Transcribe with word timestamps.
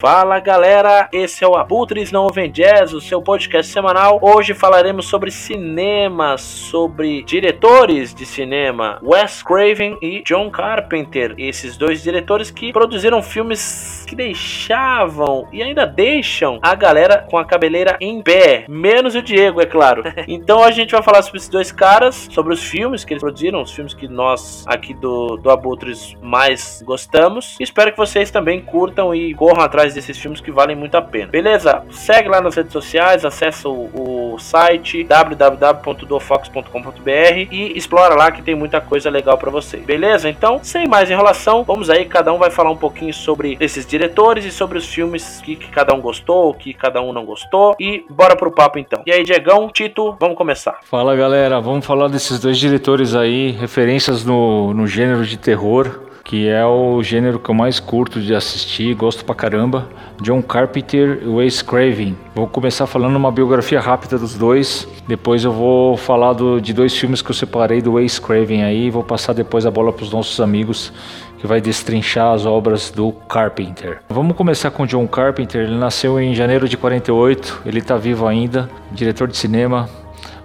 Fala 0.00 0.40
galera, 0.40 1.10
esse 1.12 1.44
é 1.44 1.46
o 1.46 1.54
Abutres 1.54 2.10
Não 2.10 2.22
Ouvem 2.22 2.50
Jazz, 2.50 2.94
o 2.94 3.02
seu 3.02 3.20
podcast 3.20 3.70
semanal. 3.70 4.18
Hoje 4.22 4.54
falaremos 4.54 5.04
sobre 5.04 5.30
cinema, 5.30 6.38
sobre 6.38 7.22
diretores 7.22 8.14
de 8.14 8.24
cinema, 8.24 8.98
Wes 9.02 9.42
Craven 9.42 9.98
e 10.00 10.22
John 10.24 10.50
Carpenter. 10.50 11.34
Esses 11.36 11.76
dois 11.76 12.02
diretores 12.02 12.50
que 12.50 12.72
produziram 12.72 13.22
filmes 13.22 14.06
que 14.08 14.16
deixavam 14.16 15.46
e 15.52 15.62
ainda 15.62 15.84
deixam 15.84 16.58
a 16.62 16.74
galera 16.74 17.26
com 17.30 17.36
a 17.36 17.44
cabeleira 17.44 17.98
em 18.00 18.22
pé, 18.22 18.64
menos 18.70 19.14
o 19.14 19.20
Diego, 19.20 19.60
é 19.60 19.66
claro. 19.66 20.02
Então 20.26 20.64
a 20.64 20.70
gente 20.70 20.92
vai 20.92 21.02
falar 21.02 21.20
sobre 21.22 21.38
esses 21.38 21.50
dois 21.50 21.70
caras, 21.70 22.26
sobre 22.30 22.54
os 22.54 22.64
filmes 22.64 23.04
que 23.04 23.12
eles 23.12 23.22
produziram, 23.22 23.60
os 23.60 23.72
filmes 23.72 23.92
que 23.92 24.08
nós 24.08 24.64
aqui 24.66 24.94
do, 24.94 25.36
do 25.36 25.50
Abutres 25.50 26.16
mais 26.22 26.82
gostamos. 26.86 27.56
Espero 27.60 27.90
que 27.90 27.98
vocês 27.98 28.30
também 28.30 28.62
curtam 28.62 29.14
e 29.14 29.34
corram 29.34 29.62
atrás 29.62 29.89
atrás 29.90 29.94
desses 29.94 30.16
filmes 30.16 30.40
que 30.40 30.50
valem 30.50 30.76
muito 30.76 30.94
a 30.94 31.02
pena. 31.02 31.26
Beleza? 31.26 31.82
Segue 31.90 32.28
lá 32.28 32.40
nas 32.40 32.54
redes 32.54 32.72
sociais, 32.72 33.24
acessa 33.24 33.68
o, 33.68 34.34
o 34.34 34.38
site 34.38 35.02
www.dofox.com.br 35.04 37.48
e 37.50 37.76
explora 37.76 38.14
lá 38.14 38.30
que 38.30 38.42
tem 38.42 38.54
muita 38.54 38.80
coisa 38.80 39.10
legal 39.10 39.36
para 39.36 39.50
você. 39.50 39.78
Beleza? 39.78 40.30
Então, 40.30 40.60
sem 40.62 40.86
mais 40.86 41.10
enrolação, 41.10 41.64
vamos 41.64 41.90
aí, 41.90 42.04
cada 42.04 42.32
um 42.32 42.38
vai 42.38 42.50
falar 42.50 42.70
um 42.70 42.76
pouquinho 42.76 43.12
sobre 43.12 43.56
esses 43.60 43.84
diretores 43.84 44.44
e 44.44 44.50
sobre 44.50 44.78
os 44.78 44.86
filmes 44.86 45.40
que, 45.44 45.56
que 45.56 45.68
cada 45.68 45.92
um 45.94 46.00
gostou, 46.00 46.54
que 46.54 46.72
cada 46.72 47.02
um 47.02 47.12
não 47.12 47.24
gostou 47.24 47.74
e 47.78 48.04
bora 48.08 48.36
pro 48.36 48.52
papo 48.52 48.78
então. 48.78 49.02
E 49.06 49.12
aí, 49.12 49.24
Diegão, 49.24 49.68
Tito, 49.68 50.16
vamos 50.18 50.36
começar. 50.36 50.78
Fala 50.84 51.16
galera, 51.16 51.60
vamos 51.60 51.84
falar 51.84 52.08
desses 52.08 52.38
dois 52.38 52.58
diretores 52.58 53.14
aí, 53.14 53.50
referências 53.50 54.24
no, 54.24 54.72
no 54.72 54.86
gênero 54.86 55.24
de 55.24 55.36
terror 55.36 56.09
que 56.30 56.46
é 56.46 56.64
o 56.64 57.02
gênero 57.02 57.40
que 57.40 57.50
eu 57.50 57.54
mais 57.56 57.80
curto 57.80 58.20
de 58.20 58.32
assistir, 58.32 58.94
gosto 58.94 59.24
pra 59.24 59.34
caramba. 59.34 59.88
John 60.22 60.40
Carpenter 60.40 61.18
e 61.24 61.26
Wes 61.26 61.60
Craven. 61.60 62.16
Vou 62.36 62.46
começar 62.46 62.86
falando 62.86 63.16
uma 63.16 63.32
biografia 63.32 63.80
rápida 63.80 64.16
dos 64.16 64.36
dois, 64.36 64.86
depois 65.08 65.42
eu 65.42 65.50
vou 65.50 65.96
falar 65.96 66.34
do, 66.34 66.60
de 66.60 66.72
dois 66.72 66.96
filmes 66.96 67.20
que 67.20 67.32
eu 67.32 67.34
separei 67.34 67.82
do 67.82 67.94
Wes 67.94 68.20
Craven 68.20 68.62
aí, 68.62 68.90
vou 68.90 69.02
passar 69.02 69.32
depois 69.32 69.66
a 69.66 69.72
bola 69.72 69.92
para 69.92 70.04
os 70.04 70.12
nossos 70.12 70.38
amigos 70.38 70.92
que 71.40 71.48
vai 71.48 71.60
destrinchar 71.60 72.32
as 72.32 72.46
obras 72.46 72.92
do 72.92 73.10
Carpenter. 73.10 74.00
Vamos 74.08 74.36
começar 74.36 74.70
com 74.70 74.86
John 74.86 75.08
Carpenter, 75.08 75.62
ele 75.62 75.76
nasceu 75.76 76.20
em 76.20 76.32
janeiro 76.32 76.68
de 76.68 76.76
48, 76.76 77.62
ele 77.66 77.80
está 77.80 77.96
vivo 77.96 78.28
ainda, 78.28 78.70
diretor 78.92 79.26
de 79.26 79.36
cinema, 79.36 79.88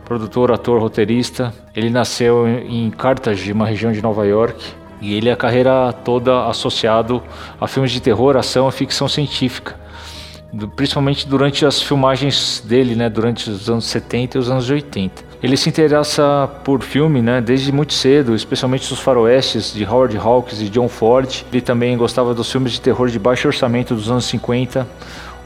produtor, 0.03 0.51
ator, 0.51 0.79
roteirista. 0.79 1.53
Ele 1.75 1.91
nasceu 1.91 2.47
em 2.47 2.89
Carthage, 2.89 3.51
uma 3.51 3.67
região 3.67 3.91
de 3.91 4.01
Nova 4.01 4.25
York. 4.25 4.84
E 5.01 5.13
ele 5.13 5.29
é 5.29 5.31
a 5.33 5.35
carreira 5.35 5.91
toda 5.91 6.47
associado 6.47 7.21
a 7.59 7.67
filmes 7.67 7.91
de 7.91 8.01
terror, 8.01 8.37
ação 8.37 8.67
e 8.67 8.71
ficção 8.71 9.07
científica. 9.07 9.75
Principalmente 10.75 11.27
durante 11.27 11.65
as 11.65 11.81
filmagens 11.81 12.63
dele, 12.65 12.95
né, 12.95 13.09
durante 13.09 13.49
os 13.49 13.69
anos 13.69 13.85
70 13.85 14.37
e 14.37 14.39
os 14.39 14.49
anos 14.49 14.69
80. 14.69 15.23
Ele 15.43 15.57
se 15.57 15.67
interessa 15.67 16.49
por 16.63 16.81
filme 16.81 17.21
né, 17.21 17.41
desde 17.41 17.71
muito 17.71 17.93
cedo, 17.93 18.33
especialmente 18.33 18.91
os 18.91 18.99
faroestes 18.99 19.73
de 19.73 19.85
Howard 19.85 20.17
Hawks 20.17 20.61
e 20.61 20.69
John 20.69 20.87
Ford. 20.87 21.45
Ele 21.51 21.61
também 21.61 21.97
gostava 21.97 22.33
dos 22.33 22.49
filmes 22.49 22.71
de 22.71 22.81
terror 22.81 23.09
de 23.09 23.19
baixo 23.19 23.47
orçamento 23.47 23.93
dos 23.93 24.09
anos 24.09 24.25
50, 24.25 24.87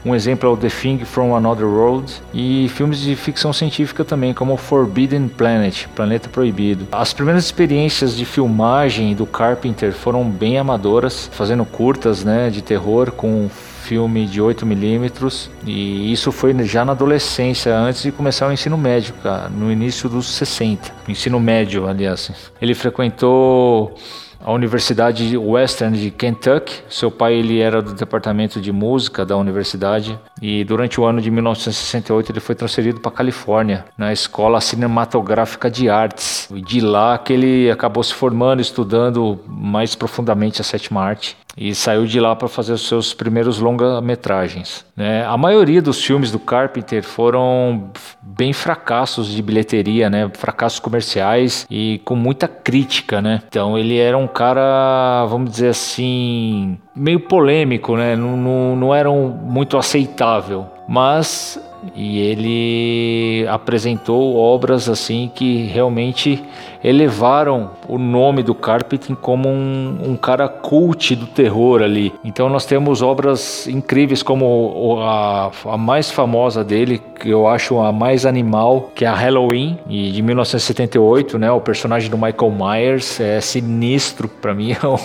um 0.04 0.14
exemplo 0.14 0.48
é 0.48 0.52
o 0.52 0.56
The 0.56 0.68
Thing 0.68 0.98
from 1.04 1.34
Another 1.34 1.66
World 1.66 2.12
e 2.32 2.68
filmes 2.70 3.00
de 3.00 3.14
ficção 3.16 3.52
científica 3.52 4.04
também, 4.04 4.32
como 4.32 4.56
Forbidden 4.56 5.28
Planet, 5.28 5.86
Planeta 5.94 6.28
Proibido. 6.28 6.86
As 6.92 7.12
primeiras 7.12 7.44
experiências 7.44 8.16
de 8.16 8.24
filmagem 8.24 9.14
do 9.14 9.26
Carpenter 9.26 9.92
foram 9.92 10.24
bem 10.24 10.58
amadoras, 10.58 11.30
fazendo 11.32 11.64
curtas, 11.64 12.24
né, 12.24 12.50
de 12.50 12.62
terror 12.62 13.12
com 13.12 13.48
filme 13.80 14.26
de 14.26 14.40
8mm 14.40 15.48
e 15.66 16.12
isso 16.12 16.30
foi 16.30 16.56
já 16.64 16.84
na 16.84 16.92
adolescência, 16.92 17.74
antes 17.74 18.02
de 18.02 18.12
começar 18.12 18.46
o 18.46 18.52
ensino 18.52 18.78
médio, 18.78 19.14
cara, 19.22 19.48
no 19.48 19.72
início 19.72 20.08
dos 20.08 20.28
60, 20.28 20.92
ensino 21.08 21.40
médio, 21.40 21.88
aliás. 21.88 22.30
Ele 22.60 22.74
frequentou 22.74 23.94
a 24.42 24.52
Universidade 24.52 25.36
Western 25.36 25.96
de 25.96 26.10
Kentucky. 26.10 26.82
Seu 26.88 27.10
pai 27.10 27.34
ele 27.34 27.60
era 27.60 27.82
do 27.82 27.94
departamento 27.94 28.60
de 28.60 28.72
música 28.72 29.24
da 29.24 29.36
universidade 29.36 30.18
e 30.40 30.64
durante 30.64 31.00
o 31.00 31.04
ano 31.04 31.20
de 31.20 31.30
1968 31.30 32.32
ele 32.32 32.40
foi 32.40 32.54
transferido 32.54 33.00
para 33.00 33.10
Califórnia 33.10 33.84
na 33.96 34.12
Escola 34.12 34.60
Cinematográfica 34.60 35.70
de 35.70 35.88
Artes. 35.88 36.48
E 36.50 36.60
de 36.60 36.80
lá 36.80 37.18
que 37.18 37.32
ele 37.32 37.70
acabou 37.70 38.02
se 38.02 38.14
formando, 38.14 38.60
estudando 38.60 39.38
mais 39.46 39.94
profundamente 39.94 40.60
a 40.60 40.64
sétima 40.64 41.02
arte 41.02 41.36
e 41.56 41.74
saiu 41.74 42.06
de 42.06 42.20
lá 42.20 42.34
para 42.34 42.48
fazer 42.48 42.72
os 42.72 42.86
seus 42.86 43.12
primeiros 43.12 43.58
longa-metragens. 43.58 44.84
Né? 44.96 45.24
A 45.24 45.36
maioria 45.36 45.82
dos 45.82 46.02
filmes 46.02 46.30
do 46.30 46.38
Carpenter 46.38 47.02
foram 47.02 47.90
bem 48.22 48.52
fracassos 48.52 49.28
de 49.28 49.42
bilheteria, 49.42 50.08
né? 50.08 50.30
fracassos 50.32 50.78
comerciais 50.78 51.66
e 51.70 52.00
com 52.04 52.14
muita 52.14 52.46
crítica. 52.46 53.20
Né? 53.20 53.42
Então 53.48 53.76
ele 53.76 53.98
era 53.98 54.16
um 54.16 54.26
cara, 54.26 55.26
vamos 55.26 55.50
dizer 55.50 55.68
assim, 55.68 56.78
meio 57.00 57.20
polêmico, 57.20 57.96
né? 57.96 58.14
não, 58.14 58.36
não, 58.36 58.76
não 58.76 58.94
era 58.94 59.10
muito 59.10 59.78
aceitável. 59.78 60.66
Mas 60.86 61.58
e 61.94 62.18
ele 62.18 63.48
apresentou 63.48 64.36
obras 64.36 64.88
assim 64.88 65.30
que 65.34 65.64
realmente 65.66 66.42
elevaram 66.84 67.70
o 67.88 67.98
nome 67.98 68.42
do 68.42 68.54
Carpenter 68.54 69.16
como 69.16 69.48
um, 69.48 69.98
um, 70.10 70.16
cara 70.16 70.48
cult 70.48 71.14
do 71.16 71.26
terror 71.26 71.82
ali. 71.82 72.12
Então 72.24 72.48
nós 72.48 72.66
temos 72.66 73.02
obras 73.02 73.66
incríveis 73.66 74.22
como 74.22 74.98
a, 75.00 75.50
a, 75.64 75.78
mais 75.78 76.10
famosa 76.10 76.62
dele, 76.62 77.00
que 77.18 77.30
eu 77.30 77.46
acho 77.46 77.78
a 77.78 77.92
mais 77.92 78.26
animal, 78.26 78.90
que 78.94 79.04
é 79.04 79.08
a 79.08 79.14
Halloween, 79.14 79.78
de 79.86 80.20
1978, 80.22 81.38
né? 81.38 81.50
O 81.50 81.60
personagem 81.60 82.10
do 82.10 82.16
Michael 82.16 82.52
Myers 82.52 83.20
é 83.20 83.40
sinistro 83.40 84.28
para 84.28 84.54
mim. 84.54 84.76
É 84.82 84.86
um, 84.86 84.98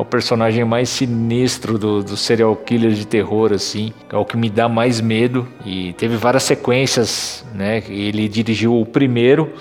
é 0.00 0.02
o 0.02 0.04
personagem 0.04 0.64
mais 0.64 0.88
sinistro 0.88 1.78
do, 1.78 2.02
do 2.02 2.16
serial 2.16 2.56
killer 2.56 2.92
de 2.92 3.06
terror, 3.06 3.52
assim. 3.52 3.92
É 4.10 4.16
o 4.16 4.24
que 4.24 4.34
me 4.34 4.48
dá 4.48 4.66
mais 4.66 4.98
medo. 4.98 5.46
E 5.64 5.92
teve 5.92 6.16
várias 6.16 6.42
sequências, 6.44 7.44
né? 7.54 7.82
Ele 7.86 8.26
dirigiu 8.26 8.80
o 8.80 8.86
primeiro 8.86 9.52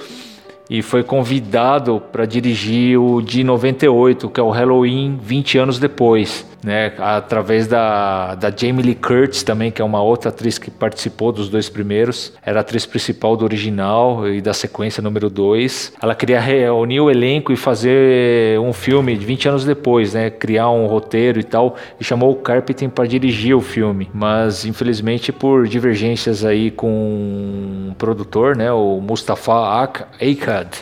e 0.69 0.81
foi 0.81 1.03
convidado 1.03 2.02
para 2.12 2.25
dirigir 2.25 3.00
o 3.00 3.22
de 3.22 3.44
98, 3.44 4.30
que 4.30 4.40
é 4.40 4.44
o 4.44 4.50
Halloween 4.50 5.19
20 5.22 5.57
anos 5.57 5.80
depois 5.80 6.46
né, 6.63 6.94
através 6.97 7.68
da, 7.68 8.35
da 8.35 8.52
Jamie 8.56 8.84
Lee 8.84 8.96
Curtis 8.96 9.44
também, 9.44 9.72
que 9.72 9.81
é 9.81 9.85
uma 9.85 10.02
outra 10.02 10.29
atriz 10.29 10.58
que 10.58 10.69
participou 10.69 11.31
dos 11.31 11.50
dois 11.50 11.69
primeiros, 11.69 12.34
era 12.44 12.59
atriz 12.59 12.85
principal 12.85 13.35
do 13.35 13.46
original 13.46 14.28
e 14.28 14.41
da 14.41 14.53
sequência 14.53 15.02
número 15.02 15.29
2. 15.29 15.94
Ela 16.02 16.16
queria 16.16 16.40
reunir 16.40 17.00
o 17.00 17.09
elenco 17.09 17.52
e 17.52 17.56
fazer 17.56 18.59
um 18.59 18.74
filme 18.74 19.16
20 19.16 19.50
anos 19.50 19.66
depois, 19.66 20.13
né, 20.13 20.29
criar 20.29 20.69
um 20.69 20.85
roteiro 20.88 21.40
e 21.40 21.44
tal, 21.44 21.75
e 22.00 22.03
chamou 22.03 22.31
o 22.31 22.35
Carpenter 22.35 22.90
para 22.90 23.06
dirigir 23.06 23.56
o 23.56 23.62
filme, 23.62 24.09
mas 24.13 24.66
infelizmente 24.66 25.31
por 25.31 25.68
divergências 25.68 26.46
aí 26.46 26.72
com 26.72 27.90
o 27.91 27.96
produtor, 27.96 28.55
né, 28.55 28.72
o 28.72 28.99
Mustafa 29.02 29.53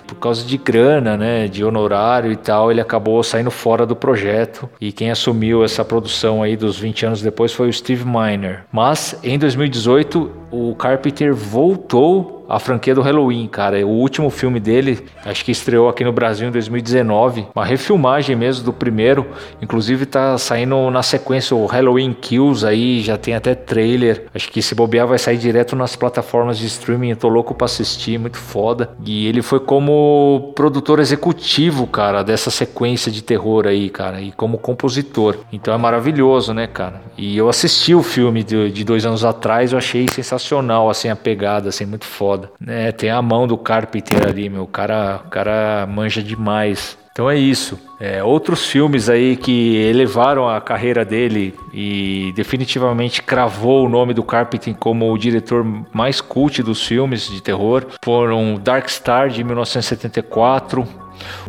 Por 0.06 0.16
causa 0.16 0.46
de 0.46 0.58
grana, 0.58 1.18
né, 1.18 1.48
de 1.48 1.64
honorário 1.64 2.32
e 2.32 2.36
tal, 2.36 2.72
ele 2.72 2.82
acabou 2.82 3.22
saindo 3.24 3.52
fora 3.52 3.86
do 3.86 3.96
projeto 3.96 4.70
e 4.80 4.92
quem 4.92 5.12
assumiu 5.12 5.64
essa 5.64 5.84
produção 5.84 6.42
aí 6.44 6.56
dos 6.56 6.78
20 6.80 7.06
anos 7.06 7.22
depois 7.22 7.54
foi 7.54 7.70
o 7.70 7.74
Steve 7.74 8.06
Miner. 8.06 8.64
Mas 8.72 9.20
em 9.24 9.38
2018 9.38 10.32
o 10.52 10.76
Carpenter 10.76 11.34
voltou 11.34 12.37
a 12.48 12.60
franquia 12.60 12.96
do 12.96 13.02
Halloween, 13.02 13.48
cara. 13.48 13.86
O 13.86 13.90
último 13.90 14.30
filme 14.30 14.60
dele, 14.60 15.06
acho 15.26 15.44
que 15.44 15.52
estreou 15.52 15.90
aqui 15.90 16.04
no 16.04 16.12
Brasil 16.12 16.48
em 16.48 16.52
2019. 16.52 17.48
Uma 17.54 17.66
refilmagem 17.66 18.36
mesmo 18.36 18.64
do 18.64 18.74
primeiro. 18.74 19.26
Inclusive 19.62 20.06
tá 20.06 20.38
saindo 20.38 20.90
na 20.90 21.04
sequência 21.04 21.56
o 21.56 21.66
Halloween 21.66 22.14
Kills 22.14 22.66
aí, 22.66 23.02
já 23.02 23.18
tem 23.18 23.36
até 23.36 23.54
trailer. 23.54 24.26
Acho 24.34 24.50
que 24.50 24.62
se 24.62 24.74
bobear 24.74 25.08
vai 25.08 25.18
sair 25.18 25.38
direto 25.38 25.76
nas 25.76 25.96
plataformas 25.96 26.58
de 26.58 26.66
streaming. 26.68 27.12
Eu 27.12 27.18
tô 27.18 27.28
louco 27.28 27.54
pra 27.54 27.66
assistir, 27.66 28.18
muito 28.18 28.38
foda. 28.38 28.92
E 29.06 29.28
ele 29.28 29.42
foi 29.42 29.60
como 29.60 30.54
produtor 30.56 31.00
executivo, 31.00 31.86
cara, 31.88 32.24
dessa 32.24 32.50
sequência 32.50 33.12
de 33.12 33.22
terror 33.22 33.68
aí, 33.68 33.90
cara. 33.90 34.22
E 34.22 34.32
como 34.32 34.58
compositor. 34.58 35.38
Então 35.52 35.74
é 35.74 35.78
maravilhoso, 35.78 36.54
né, 36.54 36.68
cara? 36.68 37.02
E 37.18 37.38
eu 37.38 37.50
assisti 37.50 37.94
o 37.94 38.04
filme 38.04 38.44
de, 38.44 38.72
de 38.72 38.84
dois 38.84 39.06
anos 39.06 39.26
atrás, 39.26 39.72
eu 39.72 39.78
achei 39.78 40.08
sensacional, 40.08 40.90
assim, 40.90 41.10
a 41.10 41.16
pegada, 41.16 41.70
assim, 41.70 41.86
muito 41.86 42.06
foda 42.06 42.37
foda. 42.38 42.52
É, 42.66 42.92
tem 42.92 43.10
a 43.10 43.22
mão 43.22 43.48
do 43.48 43.58
Carpenter 43.58 44.28
ali, 44.28 44.50
meu. 44.50 44.64
O 44.64 44.68
cara, 44.68 45.22
o 45.26 45.30
cara 45.30 45.88
manja 45.88 46.22
demais. 46.22 46.98
Então 47.12 47.28
é 47.28 47.36
isso. 47.36 47.80
É, 48.00 48.24
outros 48.24 48.68
filmes 48.68 49.10
aí 49.10 49.36
que 49.36 49.76
elevaram 49.76 50.48
a 50.48 50.62
carreira 50.62 51.04
dele 51.04 51.56
e 51.74 52.32
definitivamente 52.36 53.24
cravou 53.24 53.88
o 53.88 53.90
nome 53.90 54.14
do 54.14 54.22
Carpenter 54.22 54.76
como 54.76 55.12
o 55.12 55.18
diretor 55.18 55.66
mais 55.92 56.22
cult 56.22 56.62
dos 56.62 56.86
filmes 56.86 57.28
de 57.28 57.42
terror 57.42 57.88
foram 58.04 58.60
Dark 58.64 58.88
Star 58.88 59.30
de 59.30 59.44
1974, 59.44 60.88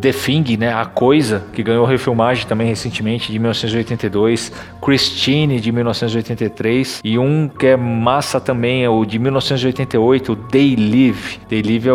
The 0.00 0.12
Thing, 0.12 0.56
né, 0.56 0.72
A 0.72 0.84
Coisa, 0.84 1.44
que 1.52 1.62
ganhou 1.62 1.84
refilmagem 1.84 2.46
também 2.46 2.68
recentemente, 2.68 3.32
de 3.32 3.38
1982, 3.38 4.52
Christine, 4.82 5.60
de 5.60 5.72
1983, 5.72 7.00
e 7.04 7.18
um 7.18 7.48
que 7.48 7.66
é 7.66 7.76
massa 7.76 8.40
também, 8.40 8.84
é 8.84 8.88
o 8.88 9.04
de 9.04 9.18
1988, 9.18 10.36
They 10.50 10.76
Live. 10.76 11.40
They 11.48 11.62
Live 11.62 11.88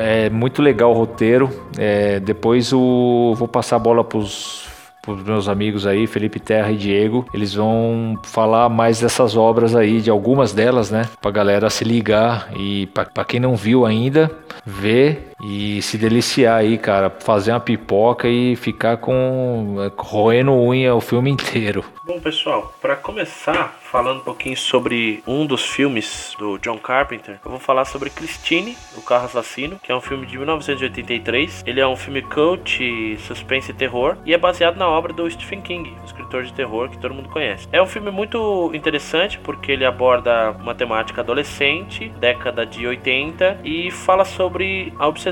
é, 0.00 0.26
é 0.26 0.30
muito 0.30 0.62
legal 0.62 0.90
o 0.90 0.94
roteiro, 0.94 1.50
é, 1.76 2.20
depois 2.20 2.72
o, 2.72 3.34
vou 3.36 3.48
passar 3.48 3.76
a 3.76 3.78
bola 3.78 4.04
pros 4.04 4.68
os 5.12 5.22
meus 5.22 5.48
amigos 5.48 5.86
aí, 5.86 6.06
Felipe 6.06 6.38
Terra 6.38 6.70
e 6.70 6.76
Diego, 6.76 7.26
eles 7.32 7.54
vão 7.54 8.18
falar 8.24 8.68
mais 8.68 9.00
dessas 9.00 9.36
obras 9.36 9.74
aí, 9.74 10.00
de 10.00 10.10
algumas 10.10 10.52
delas, 10.52 10.90
né? 10.90 11.08
Pra 11.20 11.30
galera 11.30 11.70
se 11.70 11.84
ligar 11.84 12.48
e 12.58 12.86
para 12.86 13.24
quem 13.24 13.40
não 13.40 13.56
viu 13.56 13.86
ainda, 13.86 14.30
ver 14.66 15.27
e 15.40 15.80
se 15.82 15.96
deliciar 15.96 16.56
aí, 16.56 16.76
cara. 16.76 17.10
Fazer 17.10 17.52
uma 17.52 17.60
pipoca 17.60 18.28
e 18.28 18.56
ficar 18.56 18.96
com 18.96 19.76
roendo 19.96 20.52
unha 20.52 20.94
o 20.94 21.00
filme 21.00 21.30
inteiro. 21.30 21.84
Bom, 22.04 22.18
pessoal, 22.20 22.74
para 22.80 22.96
começar 22.96 23.76
falando 23.82 24.18
um 24.18 24.24
pouquinho 24.24 24.56
sobre 24.56 25.22
um 25.26 25.46
dos 25.46 25.64
filmes 25.64 26.34
do 26.38 26.58
John 26.58 26.78
Carpenter, 26.78 27.38
eu 27.44 27.50
vou 27.50 27.60
falar 27.60 27.84
sobre 27.84 28.10
Christine, 28.10 28.76
o 28.96 29.02
carro 29.02 29.26
assassino, 29.26 29.78
que 29.82 29.92
é 29.92 29.94
um 29.94 30.00
filme 30.00 30.26
de 30.26 30.36
1983. 30.36 31.62
Ele 31.66 31.80
é 31.80 31.86
um 31.86 31.96
filme 31.96 32.22
cult, 32.22 33.18
suspense 33.18 33.70
e 33.70 33.74
terror 33.74 34.16
e 34.24 34.34
é 34.34 34.38
baseado 34.38 34.76
na 34.76 34.88
obra 34.88 35.12
do 35.12 35.30
Stephen 35.30 35.60
King, 35.60 35.94
um 36.00 36.04
escritor 36.04 36.44
de 36.44 36.52
terror 36.52 36.88
que 36.88 36.98
todo 36.98 37.14
mundo 37.14 37.28
conhece. 37.28 37.68
É 37.72 37.80
um 37.80 37.86
filme 37.86 38.10
muito 38.10 38.70
interessante 38.74 39.38
porque 39.38 39.72
ele 39.72 39.84
aborda 39.84 40.50
uma 40.52 40.74
temática 40.74 41.20
adolescente, 41.20 42.08
década 42.18 42.66
de 42.66 42.86
80 42.86 43.60
e 43.64 43.90
fala 43.90 44.24
sobre 44.24 44.92
a 44.98 45.06
obsessão 45.06 45.27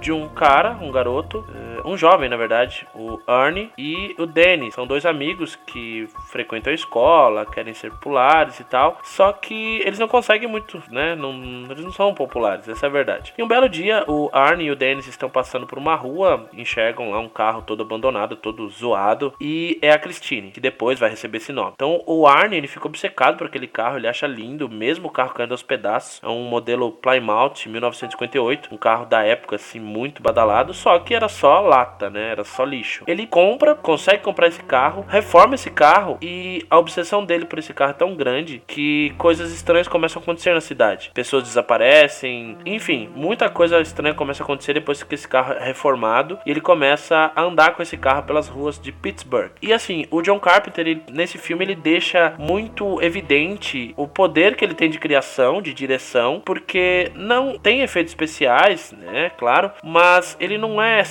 de 0.00 0.12
um 0.12 0.28
cara, 0.28 0.78
um 0.80 0.90
garoto, 0.90 1.44
um 1.84 1.96
jovem 1.96 2.28
na 2.28 2.36
verdade, 2.36 2.86
o 2.94 3.20
Ernie 3.28 3.70
e 3.76 4.14
o 4.18 4.26
Danny. 4.26 4.72
São 4.72 4.86
dois 4.86 5.04
amigos 5.06 5.56
que 5.66 6.08
frequentam 6.30 6.70
a 6.70 6.74
escola, 6.74 7.46
querem 7.46 7.74
ser 7.74 7.90
populares 7.90 8.58
e 8.60 8.64
tal. 8.64 8.98
Só 9.02 9.32
que 9.32 9.80
eles 9.84 9.98
não 9.98 10.08
conseguem 10.08 10.48
muito, 10.48 10.82
né? 10.90 11.14
Não, 11.14 11.32
eles 11.70 11.84
não 11.84 11.92
são 11.92 12.14
populares, 12.14 12.68
essa 12.68 12.86
é 12.86 12.88
a 12.88 12.92
verdade. 12.92 13.34
E 13.36 13.42
um 13.42 13.48
belo 13.48 13.68
dia, 13.68 14.04
o 14.08 14.30
Arnie 14.32 14.66
e 14.66 14.70
o 14.70 14.76
Dennis 14.76 15.06
estão 15.06 15.28
passando 15.28 15.66
por 15.66 15.78
uma 15.78 15.94
rua, 15.94 16.48
enxergam 16.52 17.10
lá 17.10 17.18
um 17.18 17.28
carro 17.28 17.62
todo 17.62 17.82
abandonado, 17.82 18.36
todo 18.36 18.68
zoado, 18.68 19.34
e 19.40 19.78
é 19.82 19.90
a 19.90 19.98
Christine, 19.98 20.50
que 20.50 20.60
depois 20.60 20.98
vai 20.98 21.10
receber 21.10 21.38
esse 21.38 21.52
nome. 21.52 21.72
Então 21.74 22.02
o 22.06 22.26
Arnie 22.26 22.58
ele 22.58 22.68
fica 22.68 22.86
obcecado 22.86 23.36
por 23.36 23.46
aquele 23.46 23.66
carro, 23.66 23.96
ele 23.96 24.08
acha 24.08 24.26
lindo, 24.26 24.68
mesmo 24.68 25.08
o 25.08 25.10
carro 25.10 25.34
caindo 25.34 25.52
aos 25.52 25.62
pedaços. 25.62 26.20
É 26.22 26.28
um 26.28 26.44
modelo 26.44 26.92
Plymouth 26.92 27.66
1958, 27.66 28.74
um 28.74 28.78
carro 28.78 29.06
da 29.06 29.22
época 29.22 29.56
assim 29.56 29.80
muito 29.80 30.22
badalado, 30.22 30.72
só 30.72 30.98
que 30.98 31.14
era 31.14 31.28
só 31.28 31.60
lata, 31.74 32.08
né? 32.08 32.30
Era 32.30 32.44
só 32.44 32.64
lixo. 32.64 33.04
Ele 33.06 33.26
compra, 33.26 33.74
consegue 33.74 34.22
comprar 34.22 34.46
esse 34.46 34.62
carro, 34.62 35.04
reforma 35.08 35.56
esse 35.56 35.70
carro 35.70 36.18
e 36.22 36.64
a 36.70 36.78
obsessão 36.78 37.24
dele 37.24 37.44
por 37.44 37.58
esse 37.58 37.74
carro 37.74 37.90
é 37.90 37.94
tão 37.94 38.14
grande 38.14 38.62
que 38.66 39.12
coisas 39.18 39.52
estranhas 39.52 39.88
começam 39.88 40.20
a 40.20 40.22
acontecer 40.22 40.54
na 40.54 40.60
cidade. 40.60 41.10
Pessoas 41.12 41.42
desaparecem, 41.42 42.56
enfim, 42.64 43.10
muita 43.14 43.48
coisa 43.48 43.80
estranha 43.80 44.14
começa 44.14 44.42
a 44.42 44.44
acontecer 44.44 44.74
depois 44.74 45.02
que 45.02 45.14
esse 45.14 45.26
carro 45.26 45.54
é 45.54 45.64
reformado 45.64 46.38
e 46.46 46.50
ele 46.50 46.60
começa 46.60 47.32
a 47.34 47.42
andar 47.42 47.74
com 47.74 47.82
esse 47.82 47.96
carro 47.96 48.22
pelas 48.22 48.48
ruas 48.48 48.78
de 48.78 48.92
Pittsburgh. 48.92 49.50
E 49.60 49.72
assim, 49.72 50.06
o 50.10 50.22
John 50.22 50.38
Carpenter, 50.38 50.86
ele, 50.86 51.02
nesse 51.10 51.38
filme, 51.38 51.64
ele 51.64 51.74
deixa 51.74 52.34
muito 52.38 53.02
evidente 53.02 53.92
o 53.96 54.06
poder 54.06 54.56
que 54.56 54.64
ele 54.64 54.74
tem 54.74 54.88
de 54.88 54.98
criação, 54.98 55.60
de 55.60 55.74
direção, 55.74 56.40
porque 56.44 57.10
não 57.14 57.58
tem 57.58 57.80
efeitos 57.80 58.12
especiais, 58.12 58.92
né, 58.92 59.30
claro, 59.36 59.72
mas 59.82 60.36
ele 60.38 60.56
não 60.56 60.80
é 60.80 61.02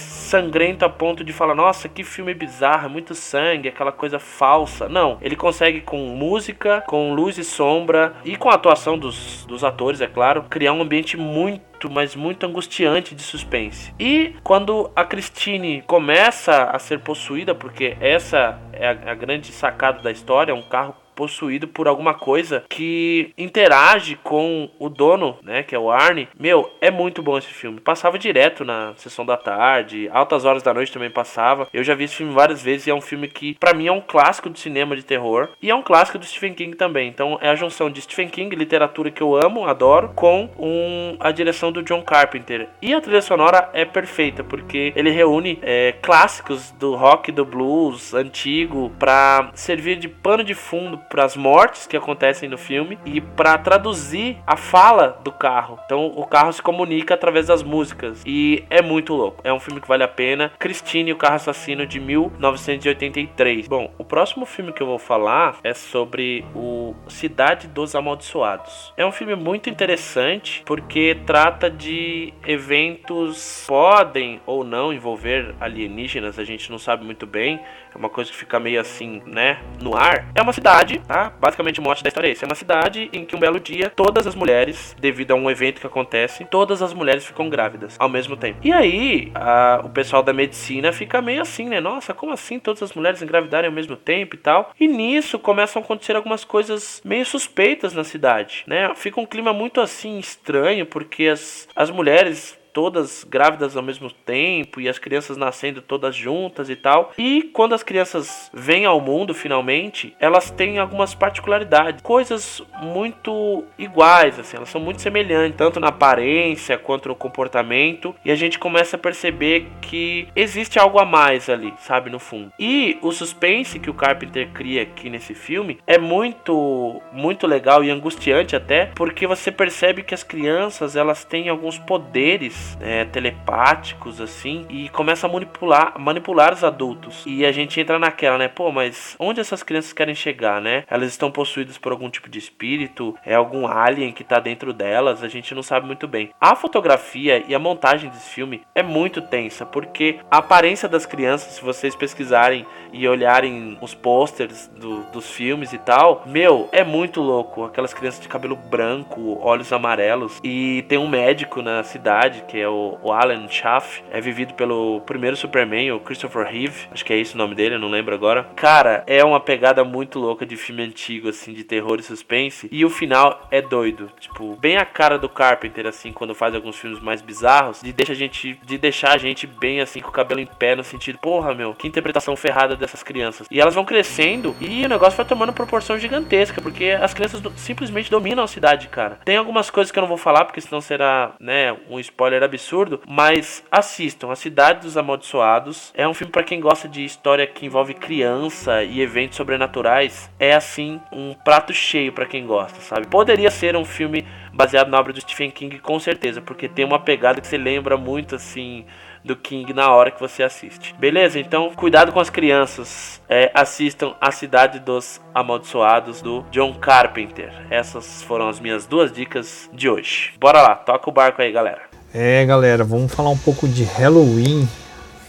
sangrento 0.54 0.86
a 0.86 0.90
ponto 0.90 1.24
de 1.24 1.34
falar, 1.34 1.56
nossa, 1.56 1.90
que 1.90 2.04
filme 2.04 2.32
bizarro, 2.32 2.88
muito 2.88 3.16
sangue, 3.16 3.70
aquela 3.70 3.92
coisa 3.92 4.20
falsa 4.20 4.88
não, 4.88 5.18
ele 5.20 5.36
consegue 5.36 5.82
com 5.82 5.98
música, 5.98 6.84
com 6.86 7.16
luz 7.16 7.40
e 7.40 7.44
sombra 7.44 8.14
e 8.24 8.36
com 8.36 8.50
a 8.50 8.54
atuação 8.54 8.96
dos, 8.96 9.46
dos 9.46 9.64
atores, 9.64 10.00
é 10.00 10.06
claro, 10.06 10.44
criar 10.44 10.74
um 10.74 10.82
ambiente 10.82 11.18
muito 11.18 11.74
mas 11.92 12.16
muito 12.16 12.46
angustiante 12.46 13.14
de 13.14 13.22
suspense. 13.22 13.94
E 14.00 14.38
quando 14.42 14.90
a 14.96 15.04
Christine 15.04 15.82
começa 15.82 16.64
a 16.64 16.80
ser 16.80 17.00
possuída, 17.00 17.54
porque 17.54 17.98
essa 18.00 18.58
é 18.72 18.88
a, 18.88 19.12
a 19.12 19.14
grande 19.14 19.52
sacada 19.52 20.02
da 20.02 20.10
história, 20.10 20.54
é 20.54 20.56
um 20.56 20.62
carro 20.62 20.96
possuído 21.16 21.68
por 21.68 21.88
alguma 21.88 22.14
coisa 22.14 22.64
que 22.70 23.34
interage 23.38 24.18
com 24.24 24.70
o 24.80 24.90
dono, 24.90 25.38
né, 25.44 25.64
que 25.64 25.76
é 25.76 25.80
o 25.80 25.92
Arnie. 25.92 26.28
Meu, 26.40 26.72
é 26.82 26.92
muito 26.92 27.22
bom 27.22 27.38
esse 27.38 27.48
filme. 27.48 27.80
Passava 27.80 28.20
direto 28.20 28.66
na 28.66 28.94
sessão 28.96 29.26
da 29.26 29.38
tarde, 29.38 30.10
altas 30.12 30.46
horas 30.46 30.64
da 30.64 30.74
noite 30.74 30.92
também 30.92 31.10
passava. 31.10 31.68
Eu 31.74 31.84
já 31.84 31.96
vi 31.96 32.06
esse 32.06 32.16
filme 32.16 32.34
várias 32.34 32.62
vezes 32.62 32.88
e 32.88 32.92
é 32.92 32.96
um 32.96 33.02
filme 33.02 33.28
que 33.28 33.56
para 33.60 33.74
mim 33.74 33.88
é 33.88 33.92
um 33.92 34.02
clássico 34.02 34.50
do 34.50 34.58
cinema 34.58 34.96
de 34.96 35.04
terror 35.04 35.50
e 35.62 35.70
é 35.70 35.76
um 35.76 35.82
clássico 35.82 36.18
do 36.18 36.26
Stephen 36.26 36.54
King 36.54 36.76
também. 36.76 37.08
Então 37.08 37.38
é 37.42 37.50
a 37.50 37.56
junção 37.56 37.90
de 37.90 38.02
Stephen 38.02 38.30
King, 38.30 38.56
literatura 38.56 39.12
que 39.12 39.22
eu 39.22 39.36
amo, 39.36 39.66
adoro, 39.66 40.10
com 40.16 40.50
um, 40.58 41.16
a 41.20 41.32
direção 41.32 41.72
do 41.72 41.84
John 41.84 42.02
Carpenter. 42.02 42.68
E 42.82 42.94
a 42.94 43.02
trilha 43.02 43.22
sonora 43.22 43.70
é 43.74 43.86
perfeita 43.86 44.44
porque 44.44 44.94
ele 44.96 45.10
reúne 45.10 45.60
é, 45.62 45.94
clássicos 46.02 46.72
do 46.72 46.96
rock, 46.96 47.32
do 47.32 47.46
blues 47.46 48.14
antigo 48.14 48.92
para 48.98 49.52
servir 49.54 49.98
de 49.98 50.08
pano 50.08 50.44
de 50.44 50.54
fundo 50.54 50.98
para 51.10 51.24
as 51.24 51.36
mortes 51.36 51.88
que 51.88 51.98
acontecem 51.98 52.50
no 52.50 52.58
filme 52.58 52.98
e 53.06 53.22
para 53.22 53.58
traduzir 53.58 54.38
a 54.46 54.56
fala 54.56 55.20
do 55.24 55.32
carro. 55.32 55.80
Então 55.86 56.08
o 56.08 56.26
carro 56.26 56.52
se 56.52 56.62
comunica 56.62 57.14
através 57.14 57.48
das 57.48 57.64
músicas 57.64 58.24
e 58.26 58.64
é 58.70 58.82
muito 58.82 59.14
louco. 59.14 59.42
É 59.44 59.54
um 59.54 59.60
filme 59.60 59.82
que 59.82 59.88
vale 59.88 60.04
a 60.04 60.08
pena. 60.08 60.52
Christine 60.60 61.10
e 61.10 61.14
o 61.14 61.18
carro 61.18 61.36
assassino 61.36 61.86
de 61.86 62.00
1983. 62.00 63.68
Bom, 63.68 63.92
o 63.98 64.04
próximo 64.04 64.46
filme 64.46 64.72
que 64.72 64.82
eu 64.82 64.88
vou 64.88 65.00
falar 65.00 65.58
é 65.64 65.74
sobre 65.74 66.46
o 66.56 66.96
Cidade 67.08 67.68
dos 67.68 67.96
Amaldiçoados. 67.96 68.94
É 68.98 69.06
um 69.06 69.12
filme 69.12 69.36
muito 69.36 69.70
interessante 69.70 70.64
porque 70.66 71.18
trata 71.26 71.70
de 71.70 72.34
eventos 72.46 73.66
podem 73.68 74.42
ou 74.46 74.64
não 74.64 74.94
envolver 74.94 75.56
alienígenas, 75.60 76.40
a 76.40 76.44
gente 76.44 76.72
não 76.72 76.78
sabe 76.78 77.04
muito 77.04 77.26
bem. 77.26 77.60
É 77.94 77.98
uma 77.98 78.10
coisa 78.10 78.32
que 78.32 78.38
fica 78.38 78.60
meio 78.60 78.82
assim, 78.82 79.22
né, 79.26 79.60
no 79.82 79.96
ar. 79.96 80.28
É 80.36 80.42
uma 80.42 80.54
cidade 80.54 81.02
tá? 81.08 81.32
Basicamente 81.40 81.80
o 81.80 81.84
mote 81.84 82.04
da 82.04 82.08
história 82.08 82.28
é 82.28 82.32
esse. 82.32 82.44
É 82.44 82.48
uma 82.48 82.56
cidade 82.56 83.10
em 83.14 83.26
que 83.26 83.36
um 83.36 83.40
belo 83.40 83.60
dia, 83.60 83.90
todas 83.90 84.26
as 84.26 84.36
mulheres, 84.36 84.96
devido 85.00 85.32
a 85.32 85.36
um 85.36 85.50
evento 85.50 85.80
que 85.80 85.88
acontece, 85.88 86.46
todas 86.46 86.82
as 86.82 86.94
mulheres 86.94 87.26
ficam 87.26 87.50
grávidas 87.50 87.96
ao 88.00 88.10
mesmo 88.10 88.36
tempo. 88.36 88.60
E 88.64 88.72
aí, 88.72 89.32
a, 89.36 89.82
o 89.84 89.90
pessoal 89.90 90.24
da 90.24 90.34
medicina 90.34 90.92
fica 90.92 91.22
meio 91.22 91.42
assim, 91.42 91.66
né? 91.70 91.80
Nossa, 91.80 92.14
como 92.14 92.34
assim 92.34 92.60
todas 92.60 92.82
as 92.82 92.94
mulheres 92.94 93.22
engravidarem 93.22 93.68
ao 93.68 93.74
mesmo 93.74 93.96
tempo 93.96 94.36
e 94.36 94.40
tal? 94.40 94.72
E 94.80 94.88
nisso 94.88 95.38
começam 95.38 95.82
a 95.82 95.86
acontecer 95.86 96.16
algumas 96.16 96.44
coisas 96.44 97.02
meio 97.04 97.26
suspeitas 97.26 97.94
na 97.94 98.04
cidade, 98.04 98.64
né? 98.68 98.94
Fica 98.96 99.20
um 99.20 99.26
clima 99.26 99.54
muito 99.54 99.82
assim 99.82 100.18
estranho, 100.18 100.86
porque 100.86 101.28
as, 101.28 101.68
as 101.76 101.90
mulheres 101.90 102.58
todas 102.74 103.24
grávidas 103.24 103.78
ao 103.78 103.84
mesmo 103.84 104.12
tempo 104.12 104.82
e 104.82 104.90
as 104.90 104.98
crianças 104.98 105.38
nascendo 105.38 105.82
todas 105.82 106.16
juntas 106.16 106.70
e 106.70 106.76
tal. 106.76 107.12
E 107.18 107.44
quando 107.54 107.74
as 107.74 107.84
crianças 107.84 108.50
vêm 108.54 108.86
ao 108.86 109.00
mundo 109.00 109.34
finalmente, 109.34 110.16
elas 110.20 110.50
têm 110.50 110.80
algumas 110.80 111.14
particularidades, 111.14 112.02
coisas 112.02 112.62
muito 112.82 113.64
iguais, 113.78 114.40
assim, 114.40 114.58
elas 114.58 114.70
são 114.70 114.82
muito 114.82 115.02
semelhantes, 115.02 115.58
tanto 115.58 115.80
na 115.80 115.88
aparência 115.88 116.78
quanto 116.78 117.10
no 117.10 117.16
comportamento, 117.16 118.16
e 118.26 118.32
a 118.32 118.36
gente 118.36 118.58
começa 118.58 118.96
a 118.96 119.00
perceber 119.00 119.68
que 119.82 120.28
existe 120.36 120.80
algo 120.80 121.00
a 121.00 121.06
mais 121.06 121.50
ali, 121.50 121.74
sabe, 121.80 122.10
no 122.10 122.20
fundo. 122.20 122.52
E 122.58 122.98
o 123.02 123.12
suspense 123.12 123.80
que 123.80 123.90
o 123.90 123.94
Carpenter 123.94 124.50
cria 124.50 124.82
aqui 124.82 125.10
nesse 125.10 125.36
filme 125.36 125.80
é 125.86 125.98
muito 125.98 127.02
muito 127.12 127.46
legal 127.46 127.84
e 127.84 127.92
angustiante 127.92 128.56
até, 128.56 128.88
porque 128.96 129.28
você 129.28 129.52
percebe 129.52 130.04
que 130.04 130.14
as 130.14 130.24
crianças, 130.24 130.96
elas 130.96 131.24
têm 131.24 131.50
alguns 131.50 131.78
poderes 131.78 132.63
é, 132.80 133.06
telepáticos, 133.06 134.20
assim, 134.22 134.66
e 134.70 134.90
começa 134.90 135.28
a 135.28 135.30
manipular, 135.30 136.00
manipular 136.00 136.54
os 136.54 136.64
adultos. 136.64 137.24
E 137.26 137.46
a 137.46 137.52
gente 137.52 137.80
entra 137.80 138.00
naquela, 138.00 138.38
né? 138.38 138.48
Pô, 138.48 138.72
mas 138.72 139.16
onde 139.20 139.40
essas 139.40 139.64
crianças 139.64 139.94
querem 139.94 140.16
chegar, 140.16 140.62
né? 140.62 140.84
Elas 140.90 141.10
estão 141.10 141.32
possuídas 141.32 141.78
por 141.78 141.92
algum 141.92 142.10
tipo 142.10 142.30
de 142.30 142.40
espírito? 142.40 143.16
É 143.26 143.36
algum 143.36 143.68
alien 143.68 144.12
que 144.12 144.24
tá 144.24 144.40
dentro 144.40 144.74
delas? 144.74 145.24
A 145.24 145.28
gente 145.28 145.54
não 145.56 145.64
sabe 145.64 145.86
muito 145.86 146.08
bem. 146.08 146.32
A 146.40 146.56
fotografia 146.56 147.44
e 147.48 147.56
a 147.56 147.60
montagem 147.60 148.10
desse 148.10 148.30
filme 148.30 148.62
é 148.76 148.84
muito 148.84 149.22
tensa, 149.22 149.66
porque 149.66 150.20
a 150.30 150.38
aparência 150.38 150.88
das 150.90 151.06
crianças, 151.06 151.54
se 151.54 151.62
vocês 151.64 151.96
pesquisarem 151.96 152.66
e 152.92 153.08
olharem 153.08 153.78
os 153.82 153.94
posters 153.94 154.68
do, 154.68 155.04
dos 155.12 155.30
filmes 155.30 155.74
e 155.74 155.78
tal, 155.78 156.24
meu, 156.26 156.70
é 156.72 156.84
muito 156.84 157.22
louco. 157.22 157.64
Aquelas 157.64 157.94
crianças 157.94 158.22
de 158.22 158.28
cabelo 158.28 158.56
branco, 158.56 159.40
olhos 159.42 159.72
amarelos. 159.74 160.40
E 160.44 160.84
tem 160.88 160.98
um 160.98 161.08
médico 161.08 161.62
na 161.62 161.84
cidade, 161.84 162.44
que 162.48 162.53
é 162.60 162.68
o, 162.68 162.98
o 163.02 163.12
Alan 163.12 163.48
Schaff, 163.48 164.04
é 164.12 164.20
vivido 164.22 164.54
pelo 164.54 165.02
primeiro 165.02 165.36
Superman, 165.36 165.92
o 165.92 166.00
Christopher 166.00 166.46
Reeve, 166.46 166.88
acho 166.92 167.04
que 167.04 167.14
é 167.14 167.18
esse 167.18 167.36
o 167.36 167.38
nome 167.38 167.56
dele, 167.56 167.78
não 167.78 167.90
lembro 167.90 168.14
agora. 168.14 168.48
Cara, 168.56 169.04
é 169.08 169.24
uma 169.24 169.40
pegada 169.40 169.84
muito 169.84 170.20
louca 170.20 170.46
de 170.46 170.56
filme 170.56 170.84
antigo, 170.84 171.30
assim, 171.30 171.54
de 171.54 171.64
terror 171.64 172.00
e 172.00 172.04
suspense. 172.04 172.68
E 172.72 172.86
o 172.86 172.90
final 172.90 173.48
é 173.52 173.62
doido. 173.62 174.12
Tipo, 174.20 174.56
bem 174.56 174.78
a 174.78 174.86
cara 174.86 175.18
do 175.18 175.30
Carpenter, 175.30 175.88
assim, 175.88 176.12
quando 176.12 176.36
faz 176.36 176.54
alguns 176.56 176.78
filmes 176.78 177.00
mais 177.00 177.22
bizarros, 177.22 177.82
de, 177.82 177.92
deixa 177.92 178.14
a 178.14 178.16
gente, 178.16 178.60
de 178.64 178.78
deixar 178.78 179.14
a 179.14 179.18
gente 179.18 179.48
bem, 179.48 179.82
assim, 179.82 180.00
com 180.00 180.10
o 180.10 180.14
cabelo 180.14 180.40
em 180.40 180.46
pé, 180.46 180.76
no 180.76 180.84
sentido, 180.84 181.18
porra, 181.18 181.54
meu, 181.54 181.74
que 181.74 181.88
interpretação 181.88 182.36
ferrada 182.36 182.76
dessas 182.76 183.04
crianças. 183.04 183.48
E 183.50 183.60
elas 183.60 183.76
vão 183.76 183.86
crescendo 183.86 184.56
e 184.60 184.86
o 184.86 184.90
negócio 184.90 185.18
vai 185.18 185.26
tomando 185.26 185.54
proporção 185.54 185.98
gigantesca, 185.98 186.62
porque 186.62 186.90
as 186.90 187.14
crianças 187.14 187.42
simplesmente 187.56 188.12
dominam 188.12 188.44
a 188.44 188.48
cidade, 188.48 188.88
cara. 188.88 189.20
Tem 189.26 189.38
algumas 189.38 189.70
coisas 189.70 189.92
que 189.92 189.98
eu 189.98 190.02
não 190.02 190.08
vou 190.08 190.18
falar, 190.18 190.46
porque 190.46 190.62
senão 190.62 190.82
será, 190.82 191.34
né, 191.40 191.76
um 191.90 192.00
spoiler 192.00 192.43
absurdo, 192.44 193.02
mas 193.08 193.64
assistam. 193.72 194.32
A 194.32 194.36
Cidade 194.36 194.82
dos 194.82 194.98
Amaldiçoados 194.98 195.92
é 195.96 196.08
um 196.08 196.14
filme 196.14 196.32
para 196.32 196.44
quem 196.44 196.60
gosta 196.60 196.88
de 196.88 197.04
história 197.04 197.48
que 197.48 197.66
envolve 197.66 197.94
criança 197.94 198.84
e 198.84 199.02
eventos 199.02 199.38
sobrenaturais. 199.38 200.30
É 200.40 200.54
assim 200.54 201.00
um 201.12 201.34
prato 201.34 201.74
cheio 201.74 202.12
para 202.12 202.26
quem 202.26 202.46
gosta, 202.46 202.80
sabe? 202.82 203.08
Poderia 203.08 203.52
ser 203.52 203.76
um 203.76 203.86
filme 203.86 204.26
baseado 204.54 204.90
na 204.90 205.00
obra 205.00 205.14
do 205.14 205.22
Stephen 205.22 205.52
King, 205.52 205.80
com 205.80 206.00
certeza, 206.00 206.42
porque 206.42 206.68
tem 206.70 206.86
uma 206.86 207.00
pegada 207.00 207.42
que 207.42 207.48
você 207.48 207.58
lembra 207.58 207.98
muito 207.98 208.36
assim 208.36 208.86
do 209.24 209.36
King 209.36 209.74
na 209.74 209.90
hora 209.92 210.12
que 210.12 210.20
você 210.20 210.44
assiste. 210.44 210.94
Beleza? 210.98 211.40
Então, 211.40 211.72
cuidado 211.74 212.12
com 212.12 212.20
as 212.20 212.30
crianças. 212.30 213.22
É, 213.30 213.52
assistam 213.54 214.16
A 214.20 214.32
Cidade 214.32 214.80
dos 214.80 215.22
Amaldiçoados 215.34 216.22
do 216.22 216.42
John 216.52 216.74
Carpenter. 216.76 217.52
Essas 217.70 218.22
foram 218.24 218.50
as 218.50 218.60
minhas 218.60 218.86
duas 218.86 219.12
dicas 219.12 219.70
de 219.74 219.90
hoje. 219.90 220.34
Bora 220.40 220.62
lá, 220.62 220.76
toca 220.76 221.10
o 221.10 221.14
barco 221.14 221.42
aí, 221.42 221.52
galera. 221.52 221.93
É, 222.14 222.46
galera, 222.46 222.84
vamos 222.84 223.12
falar 223.12 223.32
um 223.32 223.38
pouco 223.38 223.68
de 223.68 223.84
Halloween 223.84 224.70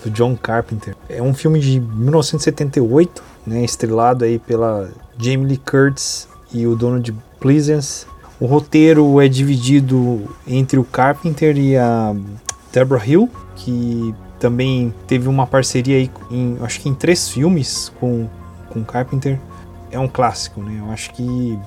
do 0.05 0.11
John 0.11 0.37
Carpenter. 0.37 0.95
É 1.09 1.23
um 1.23 1.33
filme 1.33 1.59
de 1.59 1.81
1978, 1.81 3.23
né, 3.47 3.65
estrelado 3.65 4.23
aí 4.23 4.39
pela 4.39 4.91
Jamie 5.17 5.47
Lee 5.47 5.57
Curtis 5.57 6.29
e 6.53 6.67
o 6.67 6.77
dono 6.77 7.01
de 7.01 7.11
Pleasance. 7.41 8.05
O 8.39 8.45
roteiro 8.45 9.19
é 9.19 9.29
dividido 9.29 10.29
entre 10.47 10.79
o 10.79 10.85
Carpenter 10.85 11.57
e 11.57 11.75
a 11.75 12.15
Deborah 12.71 13.07
Hill, 13.07 13.31
que 13.57 14.15
também 14.39 14.93
teve 15.07 15.27
uma 15.27 15.47
parceria 15.47 15.97
aí 15.97 16.11
em, 16.31 16.59
acho 16.61 16.81
que 16.81 16.89
em 16.91 16.95
três 16.95 17.31
filmes 17.31 17.91
com 17.99 18.29
com 18.69 18.85
Carpenter. 18.85 19.41
É 19.91 19.99
um 19.99 20.09
clássico, 20.09 20.61
né? 20.61 20.81
Eu 20.81 20.91
acho 20.93 21.15
que 21.15 21.59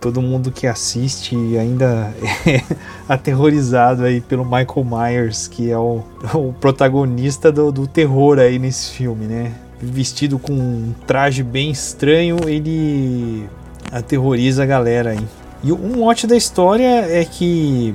todo 0.00 0.22
mundo 0.22 0.50
que 0.50 0.66
assiste 0.66 1.36
ainda 1.58 2.12
é 2.46 2.62
aterrorizado 3.08 4.04
aí 4.04 4.20
pelo 4.20 4.44
Michael 4.44 4.84
Myers, 4.84 5.46
que 5.46 5.70
é 5.70 5.76
o, 5.76 6.02
o 6.34 6.52
protagonista 6.54 7.52
do, 7.52 7.70
do, 7.70 7.86
terror 7.86 8.38
aí 8.38 8.58
nesse 8.58 8.90
filme, 8.92 9.26
né? 9.26 9.52
Vestido 9.80 10.38
com 10.38 10.52
um 10.52 10.94
traje 11.06 11.42
bem 11.42 11.70
estranho, 11.70 12.38
ele 12.46 13.46
aterroriza 13.92 14.62
a 14.62 14.66
galera 14.66 15.10
aí. 15.10 15.26
E 15.62 15.72
um 15.72 15.96
mote 15.96 16.26
da 16.26 16.36
história 16.36 17.06
é 17.06 17.24
que 17.24 17.94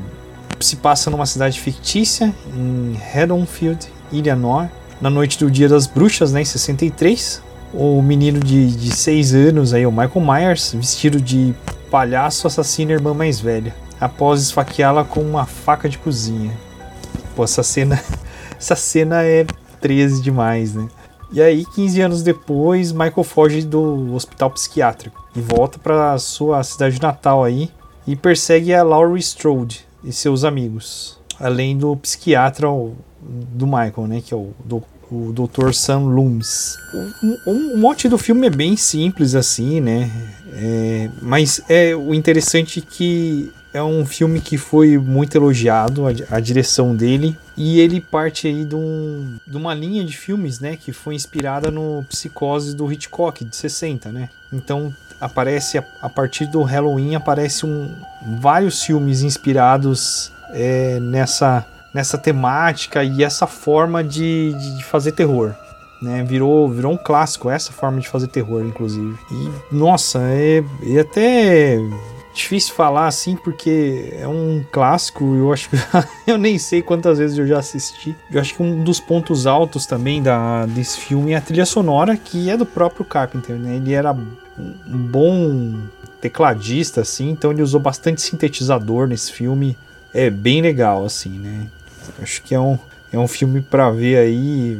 se 0.59 0.75
passa 0.77 1.09
numa 1.09 1.25
cidade 1.25 1.59
fictícia, 1.59 2.33
em 2.55 2.97
Haddonfield, 3.13 3.87
Illinois, 4.11 4.69
na 5.01 5.09
noite 5.09 5.37
do 5.39 5.49
Dia 5.49 5.67
das 5.67 5.87
Bruxas, 5.87 6.31
né, 6.31 6.41
em 6.41 6.45
63. 6.45 7.43
O 7.73 8.01
menino 8.01 8.39
de 8.39 8.95
6 8.95 9.33
anos, 9.33 9.73
aí, 9.73 9.85
o 9.85 9.91
Michael 9.91 10.21
Myers, 10.21 10.73
vestido 10.73 11.19
de 11.19 11.53
palhaço, 11.85 12.47
assassina 12.47 12.91
a 12.91 12.95
irmã 12.95 13.13
mais 13.13 13.39
velha, 13.39 13.75
após 13.99 14.41
esfaqueá-la 14.41 15.03
com 15.03 15.21
uma 15.21 15.45
faca 15.45 15.87
de 15.87 15.97
cozinha. 15.97 16.51
Pô, 17.35 17.43
essa 17.43 17.63
cena, 17.63 18.01
essa 18.57 18.75
cena 18.75 19.23
é 19.23 19.45
13 19.81 20.21
demais, 20.21 20.73
né? 20.73 20.87
E 21.31 21.41
aí, 21.41 21.65
15 21.65 22.01
anos 22.01 22.23
depois, 22.23 22.91
Michael 22.91 23.23
foge 23.23 23.61
do 23.63 24.13
hospital 24.13 24.51
psiquiátrico 24.51 25.27
e 25.35 25.41
volta 25.41 25.77
para 25.79 26.17
sua 26.17 26.63
cidade 26.63 27.01
natal 27.01 27.43
aí 27.43 27.69
e 28.07 28.15
persegue 28.15 28.73
a 28.73 28.83
Laurie 28.83 29.19
Strode, 29.19 29.85
e 30.03 30.11
seus 30.11 30.43
amigos, 30.43 31.17
além 31.39 31.77
do 31.77 31.95
psiquiatra 31.97 32.67
do 33.19 33.65
Michael, 33.65 34.07
né, 34.07 34.21
que 34.23 34.33
é 34.33 34.37
o, 34.37 34.51
do, 34.63 34.83
o 35.11 35.33
Dr. 35.33 35.73
Sam 35.73 36.01
Loomis. 36.01 36.77
O, 37.45 37.51
o, 37.51 37.77
mote 37.77 38.07
do 38.07 38.17
filme 38.17 38.45
é 38.45 38.49
bem 38.51 38.77
simples 38.77 39.33
assim, 39.33 39.81
né, 39.81 40.09
é, 40.55 41.09
mas 41.21 41.61
é 41.67 41.93
o 41.93 42.13
interessante 42.13 42.79
que 42.79 43.51
é 43.73 43.83
um 43.83 44.05
filme 44.05 44.39
que 44.39 44.57
foi 44.57 44.97
muito 44.97 45.35
elogiado, 45.35 46.07
a, 46.07 46.11
a, 46.37 46.39
direção 46.39 46.95
dele, 46.95 47.37
e 47.57 47.81
ele 47.81 47.99
parte 47.99 48.47
aí 48.47 48.63
de, 48.63 48.73
um, 48.73 49.35
de, 49.45 49.57
uma 49.57 49.73
linha 49.73 50.05
de 50.05 50.15
filmes, 50.15 50.61
né, 50.61 50.77
que 50.77 50.93
foi 50.93 51.13
inspirada 51.13 51.69
no 51.69 52.05
Psicose 52.07 52.73
do 52.73 52.89
Hitchcock, 52.89 53.43
de 53.43 53.53
60, 53.53 54.13
né. 54.13 54.29
Então 54.51 54.95
aparece 55.19 55.77
a, 55.77 55.83
a 56.01 56.09
partir 56.09 56.45
do 56.45 56.61
Halloween 56.63 57.15
aparece 57.15 57.65
um, 57.65 57.93
vários 58.39 58.81
filmes 58.81 59.23
inspirados 59.23 60.31
é, 60.51 60.99
nessa 61.01 61.65
nessa 61.93 62.17
temática 62.17 63.05
e 63.05 63.23
essa 63.23 63.47
forma 63.47 64.03
de, 64.03 64.53
de 64.75 64.83
fazer 64.83 65.13
terror. 65.13 65.55
Né, 66.05 66.23
virou, 66.23 66.69
virou 66.69 66.93
um 66.93 66.97
clássico 66.97 67.49
essa 67.49 67.71
forma 67.71 67.99
de 67.99 68.07
fazer 68.07 68.27
terror, 68.27 68.63
inclusive. 68.63 69.17
E 69.31 69.49
nossa, 69.71 70.19
é, 70.21 70.63
é 70.83 70.99
até 70.99 71.79
difícil 72.31 72.75
falar 72.75 73.07
assim 73.07 73.35
porque 73.35 74.13
é 74.15 74.27
um 74.27 74.63
clássico. 74.71 75.23
Eu 75.35 75.51
acho 75.51 75.67
que 75.67 75.77
eu 76.27 76.37
nem 76.37 76.59
sei 76.59 76.83
quantas 76.83 77.17
vezes 77.17 77.39
eu 77.39 77.47
já 77.47 77.57
assisti. 77.57 78.15
Eu 78.31 78.39
acho 78.39 78.53
que 78.53 78.61
um 78.61 78.83
dos 78.83 78.99
pontos 78.99 79.47
altos 79.47 79.87
também 79.87 80.21
da, 80.21 80.67
desse 80.67 80.99
filme 80.99 81.31
é 81.31 81.37
a 81.37 81.41
trilha 81.41 81.65
sonora, 81.65 82.15
que 82.15 82.51
é 82.51 82.55
do 82.55 82.67
próprio 82.67 83.03
Carpenter. 83.03 83.55
Né? 83.55 83.77
Ele 83.77 83.93
era 83.93 84.13
um 84.13 84.75
bom 84.87 85.79
tecladista, 86.21 87.01
assim, 87.01 87.31
então 87.31 87.51
ele 87.51 87.63
usou 87.63 87.79
bastante 87.79 88.21
sintetizador 88.21 89.07
nesse 89.07 89.31
filme. 89.31 89.75
É 90.13 90.29
bem 90.29 90.61
legal, 90.61 91.03
assim, 91.03 91.39
né? 91.39 91.67
Acho 92.21 92.43
que 92.43 92.53
é 92.53 92.59
um, 92.59 92.77
é 93.11 93.17
um 93.17 93.27
filme 93.27 93.59
para 93.59 93.89
ver 93.89 94.17
aí 94.17 94.79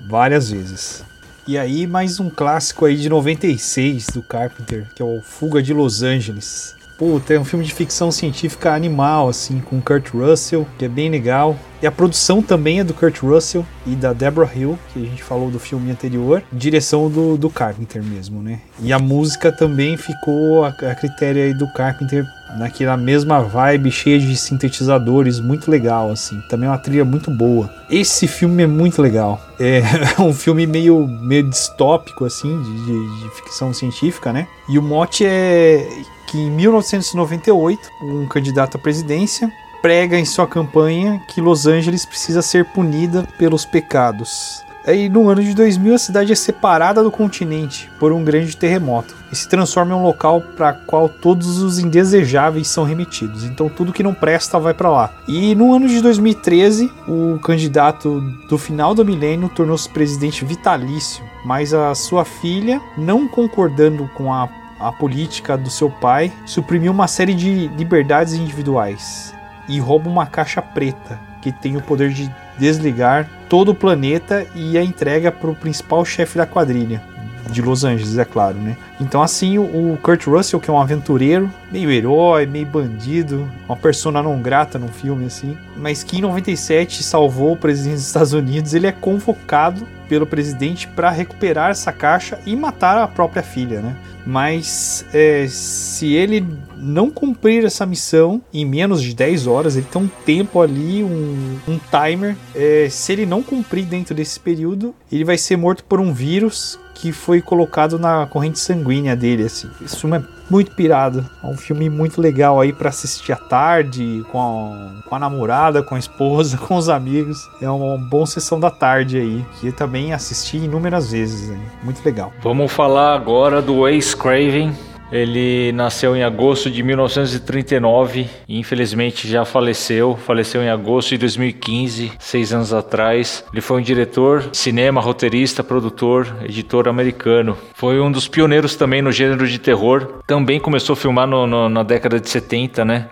várias 0.00 0.50
vezes. 0.50 1.04
E 1.46 1.58
aí, 1.58 1.86
mais 1.86 2.20
um 2.20 2.30
clássico 2.30 2.84
aí 2.84 2.96
de 2.96 3.08
96 3.08 4.06
do 4.14 4.22
Carpenter, 4.22 4.86
que 4.94 5.02
é 5.02 5.04
o 5.04 5.20
Fuga 5.20 5.62
de 5.62 5.72
Los 5.72 6.02
Angeles. 6.02 6.76
Puta, 7.00 7.32
é 7.32 7.40
um 7.40 7.46
filme 7.46 7.64
de 7.64 7.72
ficção 7.72 8.12
científica 8.12 8.74
animal, 8.74 9.30
assim, 9.30 9.58
com 9.58 9.80
Kurt 9.80 10.10
Russell, 10.10 10.66
que 10.76 10.84
é 10.84 10.88
bem 10.88 11.08
legal. 11.08 11.56
E 11.80 11.86
a 11.86 11.90
produção 11.90 12.42
também 12.42 12.80
é 12.80 12.84
do 12.84 12.92
Kurt 12.92 13.22
Russell 13.22 13.64
e 13.86 13.96
da 13.96 14.12
Deborah 14.12 14.54
Hill, 14.54 14.78
que 14.92 15.02
a 15.02 15.06
gente 15.06 15.22
falou 15.22 15.50
do 15.50 15.58
filme 15.58 15.90
anterior. 15.90 16.42
Direção 16.52 17.08
do, 17.08 17.38
do 17.38 17.48
Carpenter 17.48 18.04
mesmo, 18.04 18.42
né? 18.42 18.60
E 18.82 18.92
a 18.92 18.98
música 18.98 19.50
também 19.50 19.96
ficou 19.96 20.62
a, 20.62 20.68
a 20.68 20.94
critério 20.94 21.42
aí 21.42 21.54
do 21.54 21.72
Carpenter 21.72 22.22
naquela 22.58 22.98
mesma 22.98 23.40
vibe 23.40 23.90
cheia 23.90 24.18
de 24.18 24.36
sintetizadores, 24.36 25.40
muito 25.40 25.70
legal 25.70 26.10
assim. 26.10 26.38
Também 26.50 26.68
é 26.68 26.70
uma 26.70 26.76
trilha 26.76 27.04
muito 27.04 27.30
boa. 27.30 27.72
Esse 27.88 28.28
filme 28.28 28.64
é 28.64 28.66
muito 28.66 29.00
legal. 29.00 29.40
É 29.58 29.80
um 30.20 30.34
filme 30.34 30.66
meio 30.66 31.06
meio 31.06 31.44
distópico 31.44 32.26
assim, 32.26 32.62
de, 32.62 32.84
de, 32.84 33.22
de 33.22 33.30
ficção 33.36 33.72
científica, 33.72 34.34
né? 34.34 34.46
E 34.68 34.78
o 34.78 34.82
mote 34.82 35.24
é 35.24 35.88
que 36.30 36.38
em 36.38 36.48
1998, 36.48 37.90
um 38.00 38.24
candidato 38.24 38.76
à 38.76 38.78
presidência 38.78 39.52
prega 39.82 40.16
em 40.16 40.24
sua 40.24 40.46
campanha 40.46 41.20
que 41.26 41.40
Los 41.40 41.66
Angeles 41.66 42.04
precisa 42.04 42.40
ser 42.40 42.66
punida 42.66 43.26
pelos 43.36 43.64
pecados. 43.64 44.62
Aí 44.86 45.08
no 45.08 45.28
ano 45.28 45.42
de 45.42 45.54
2000 45.54 45.94
a 45.94 45.98
cidade 45.98 46.32
é 46.32 46.34
separada 46.36 47.02
do 47.02 47.10
continente 47.10 47.90
por 47.98 48.12
um 48.12 48.24
grande 48.24 48.56
terremoto 48.56 49.14
e 49.30 49.36
se 49.36 49.48
transforma 49.48 49.92
em 49.92 49.96
um 49.96 50.02
local 50.02 50.40
para 50.56 50.72
qual 50.72 51.08
todos 51.08 51.58
os 51.58 51.78
indesejáveis 51.80 52.68
são 52.68 52.84
remetidos. 52.84 53.44
Então 53.44 53.68
tudo 53.68 53.92
que 53.92 54.02
não 54.02 54.14
presta 54.14 54.58
vai 54.58 54.72
para 54.72 54.88
lá. 54.88 55.12
E 55.26 55.54
no 55.56 55.74
ano 55.74 55.88
de 55.88 56.00
2013 56.00 56.90
o 57.08 57.40
candidato 57.40 58.20
do 58.48 58.56
final 58.56 58.94
do 58.94 59.04
milênio 59.04 59.48
tornou-se 59.48 59.88
presidente 59.88 60.44
vitalício, 60.44 61.24
mas 61.44 61.74
a 61.74 61.94
sua 61.94 62.24
filha, 62.24 62.80
não 62.96 63.26
concordando 63.26 64.08
com 64.14 64.32
a 64.32 64.48
a 64.80 64.90
política 64.90 65.56
do 65.56 65.70
seu 65.70 65.90
pai, 65.90 66.32
suprimiu 66.46 66.90
uma 66.92 67.06
série 67.06 67.34
de 67.34 67.68
liberdades 67.68 68.32
individuais 68.32 69.34
e 69.68 69.78
rouba 69.78 70.08
uma 70.08 70.26
caixa 70.26 70.62
preta 70.62 71.20
que 71.40 71.52
tem 71.52 71.76
o 71.76 71.82
poder 71.82 72.10
de 72.10 72.30
desligar 72.58 73.28
todo 73.48 73.70
o 73.70 73.74
planeta 73.74 74.46
e 74.54 74.76
a 74.76 74.82
entrega 74.82 75.32
para 75.32 75.50
o 75.50 75.54
principal 75.54 76.04
chefe 76.04 76.36
da 76.36 76.46
quadrilha 76.46 77.02
de 77.50 77.60
Los 77.62 77.84
Angeles, 77.84 78.16
é 78.16 78.24
claro, 78.24 78.56
né? 78.58 78.76
Então 79.00 79.22
assim, 79.22 79.58
o 79.58 79.98
Kurt 80.02 80.26
Russell, 80.26 80.60
que 80.60 80.70
é 80.70 80.72
um 80.72 80.80
aventureiro, 80.80 81.50
meio 81.70 81.90
herói, 81.90 82.46
meio 82.46 82.66
bandido, 82.66 83.50
uma 83.66 83.76
persona 83.76 84.22
não 84.22 84.40
grata 84.40 84.78
no 84.78 84.88
filme 84.88 85.26
assim, 85.26 85.56
mas 85.76 86.02
que 86.02 86.18
em 86.18 86.20
97 86.20 87.02
salvou 87.02 87.52
o 87.52 87.56
presidente 87.56 87.94
dos 87.94 88.06
Estados 88.06 88.32
Unidos, 88.32 88.74
ele 88.74 88.86
é 88.86 88.92
convocado 88.92 89.86
pelo 90.10 90.26
presidente 90.26 90.88
para 90.88 91.08
recuperar 91.08 91.70
essa 91.70 91.92
caixa 91.92 92.40
e 92.44 92.56
matar 92.56 92.98
a 92.98 93.06
própria 93.06 93.44
filha, 93.44 93.80
né? 93.80 93.96
Mas 94.26 95.06
é, 95.14 95.46
se 95.48 96.12
ele 96.12 96.44
não 96.76 97.08
cumprir 97.08 97.64
essa 97.64 97.86
missão 97.86 98.42
em 98.52 98.66
menos 98.66 99.00
de 99.00 99.14
10 99.14 99.46
horas, 99.46 99.76
ele 99.76 99.86
tem 99.90 100.02
um 100.02 100.08
tempo 100.08 100.60
ali, 100.60 101.04
um, 101.04 101.58
um 101.68 101.78
timer. 101.78 102.36
É, 102.56 102.88
se 102.90 103.12
ele 103.12 103.24
não 103.24 103.40
cumprir 103.40 103.84
dentro 103.84 104.12
desse 104.12 104.40
período, 104.40 104.92
ele 105.12 105.22
vai 105.22 105.38
ser 105.38 105.56
morto 105.56 105.84
por 105.84 106.00
um 106.00 106.12
vírus 106.12 106.76
que 106.92 107.12
foi 107.12 107.40
colocado 107.40 107.96
na 107.96 108.26
corrente 108.26 108.58
sanguínea 108.58 109.14
dele, 109.14 109.44
assim. 109.44 109.70
Isso 109.80 110.12
é 110.12 110.22
muito 110.50 110.72
pirado. 110.72 111.24
É 111.42 111.46
um 111.46 111.56
filme 111.56 111.88
muito 111.88 112.20
legal 112.20 112.60
aí 112.60 112.72
para 112.72 112.88
assistir 112.88 113.32
à 113.32 113.36
tarde, 113.36 114.24
com 114.30 114.40
a, 114.40 115.08
com 115.08 115.14
a 115.14 115.18
namorada, 115.18 115.82
com 115.82 115.94
a 115.94 115.98
esposa, 115.98 116.58
com 116.66 116.76
os 116.76 116.88
amigos. 116.88 117.48
É 117.60 117.70
uma 117.70 117.96
boa 117.96 118.26
sessão 118.26 118.58
da 118.58 118.70
tarde 118.70 119.18
aí, 119.18 119.44
que 119.60 119.70
também 119.72 120.12
assisti 120.12 120.58
inúmeras 120.58 121.12
vezes. 121.12 121.56
Muito 121.82 122.04
legal. 122.04 122.32
Vamos 122.42 122.72
falar 122.72 123.14
agora 123.14 123.62
do 123.62 123.86
Ace 123.88 124.16
Craven, 124.16 124.72
ele 125.12 125.72
nasceu 125.72 126.14
em 126.16 126.22
agosto 126.22 126.70
de 126.70 126.82
1939 126.82 128.28
e 128.48 128.58
infelizmente 128.58 129.28
já 129.28 129.44
faleceu. 129.44 130.16
Faleceu 130.16 130.62
em 130.62 130.68
agosto 130.68 131.10
de 131.10 131.18
2015, 131.18 132.12
seis 132.18 132.52
anos 132.52 132.72
atrás. 132.72 133.44
Ele 133.52 133.60
foi 133.60 133.80
um 133.80 133.82
diretor, 133.82 134.48
cinema, 134.52 135.00
roteirista, 135.00 135.64
produtor, 135.64 136.36
editor 136.44 136.88
americano. 136.88 137.56
Foi 137.74 138.00
um 138.00 138.10
dos 138.10 138.28
pioneiros 138.28 138.76
também 138.76 139.02
no 139.02 139.12
gênero 139.12 139.46
de 139.46 139.58
terror. 139.58 140.20
Também 140.26 140.60
começou 140.60 140.94
a 140.94 140.96
filmar 140.96 141.26
no, 141.26 141.46
no, 141.46 141.68
na 141.68 141.82
década 141.82 142.20
de 142.20 142.28
70, 142.28 142.84
né? 142.84 143.08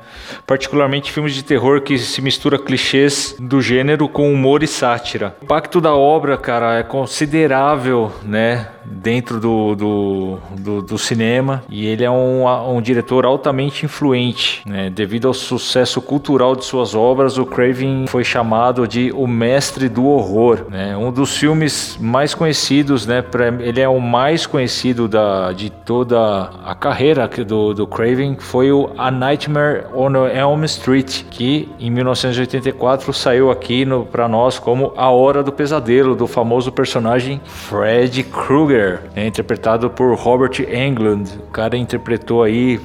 Particularmente 0.47 1.11
filmes 1.11 1.35
de 1.35 1.43
terror 1.43 1.81
que 1.81 1.99
se 1.99 2.21
mistura 2.23 2.59
clichês 2.59 3.35
do 3.39 3.61
gênero 3.61 4.09
com 4.09 4.33
humor 4.33 4.63
e 4.63 4.67
sátira. 4.67 5.37
O 5.41 5.45
impacto 5.45 5.81
da 5.81 5.95
obra, 5.95 6.37
cara, 6.37 6.79
é 6.79 6.83
considerável, 6.83 8.13
né? 8.25 8.69
dentro 8.91 9.39
do, 9.39 9.75
do, 9.75 10.39
do, 10.59 10.83
do, 10.83 10.99
cinema 10.99 11.63
e 11.69 11.88
ele 11.89 12.05
é 12.05 12.11
um, 12.11 12.47
um 12.77 12.81
diretor 12.81 13.25
altamente 13.25 13.85
influente. 13.85 14.63
Né? 14.67 14.91
Devido 14.91 15.29
ao 15.29 15.35
sucesso 15.35 16.01
cultural 16.01 16.55
de 16.55 16.65
suas 16.65 16.95
obras, 16.95 17.39
o 17.39 17.47
Craven 17.47 18.07
foi 18.07 18.25
chamado 18.25 18.87
de 18.87 19.13
o 19.13 19.27
mestre 19.27 19.89
do 19.89 20.07
horror. 20.07 20.67
Né? 20.71 20.97
Um 20.97 21.11
dos 21.11 21.37
filmes 21.37 21.97
mais 22.01 22.35
conhecidos, 22.35 23.07
né? 23.07 23.25
ele 23.61 23.81
é 23.81 23.89
o 23.89 24.01
mais 24.01 24.47
conhecido 24.47 25.09
da, 25.09 25.53
de 25.53 25.71
toda 25.71 26.51
a 26.65 26.75
carreira 26.75 27.29
do, 27.29 27.75
do 27.75 27.87
Craven, 27.87 28.37
foi 28.39 28.71
o 28.73 28.91
A 28.97 29.11
Nightmare 29.11 29.87
on 29.95 30.15
Elm 30.27 30.65
Street, 30.65 31.25
que 31.31 31.69
em 31.79 31.91
1984 31.91 33.13
saiu 33.13 33.51
aqui 33.51 33.87
para 34.11 34.29
nós 34.29 34.59
como 34.59 34.93
A 34.97 35.11
Hora 35.11 35.43
do 35.43 35.53
Pesadelo, 35.53 36.15
do 36.15 36.27
famoso 36.27 36.73
personagem 36.73 37.41
Fred 37.45 38.23
Krueger. 38.25 39.01
é 39.15 39.27
interpretado 39.27 39.91
por 39.91 40.15
Robert 40.17 40.61
Englund. 40.61 41.31
O 41.49 41.51
cara 41.51 41.77
interpretou 41.79 42.43
aí 42.43 42.81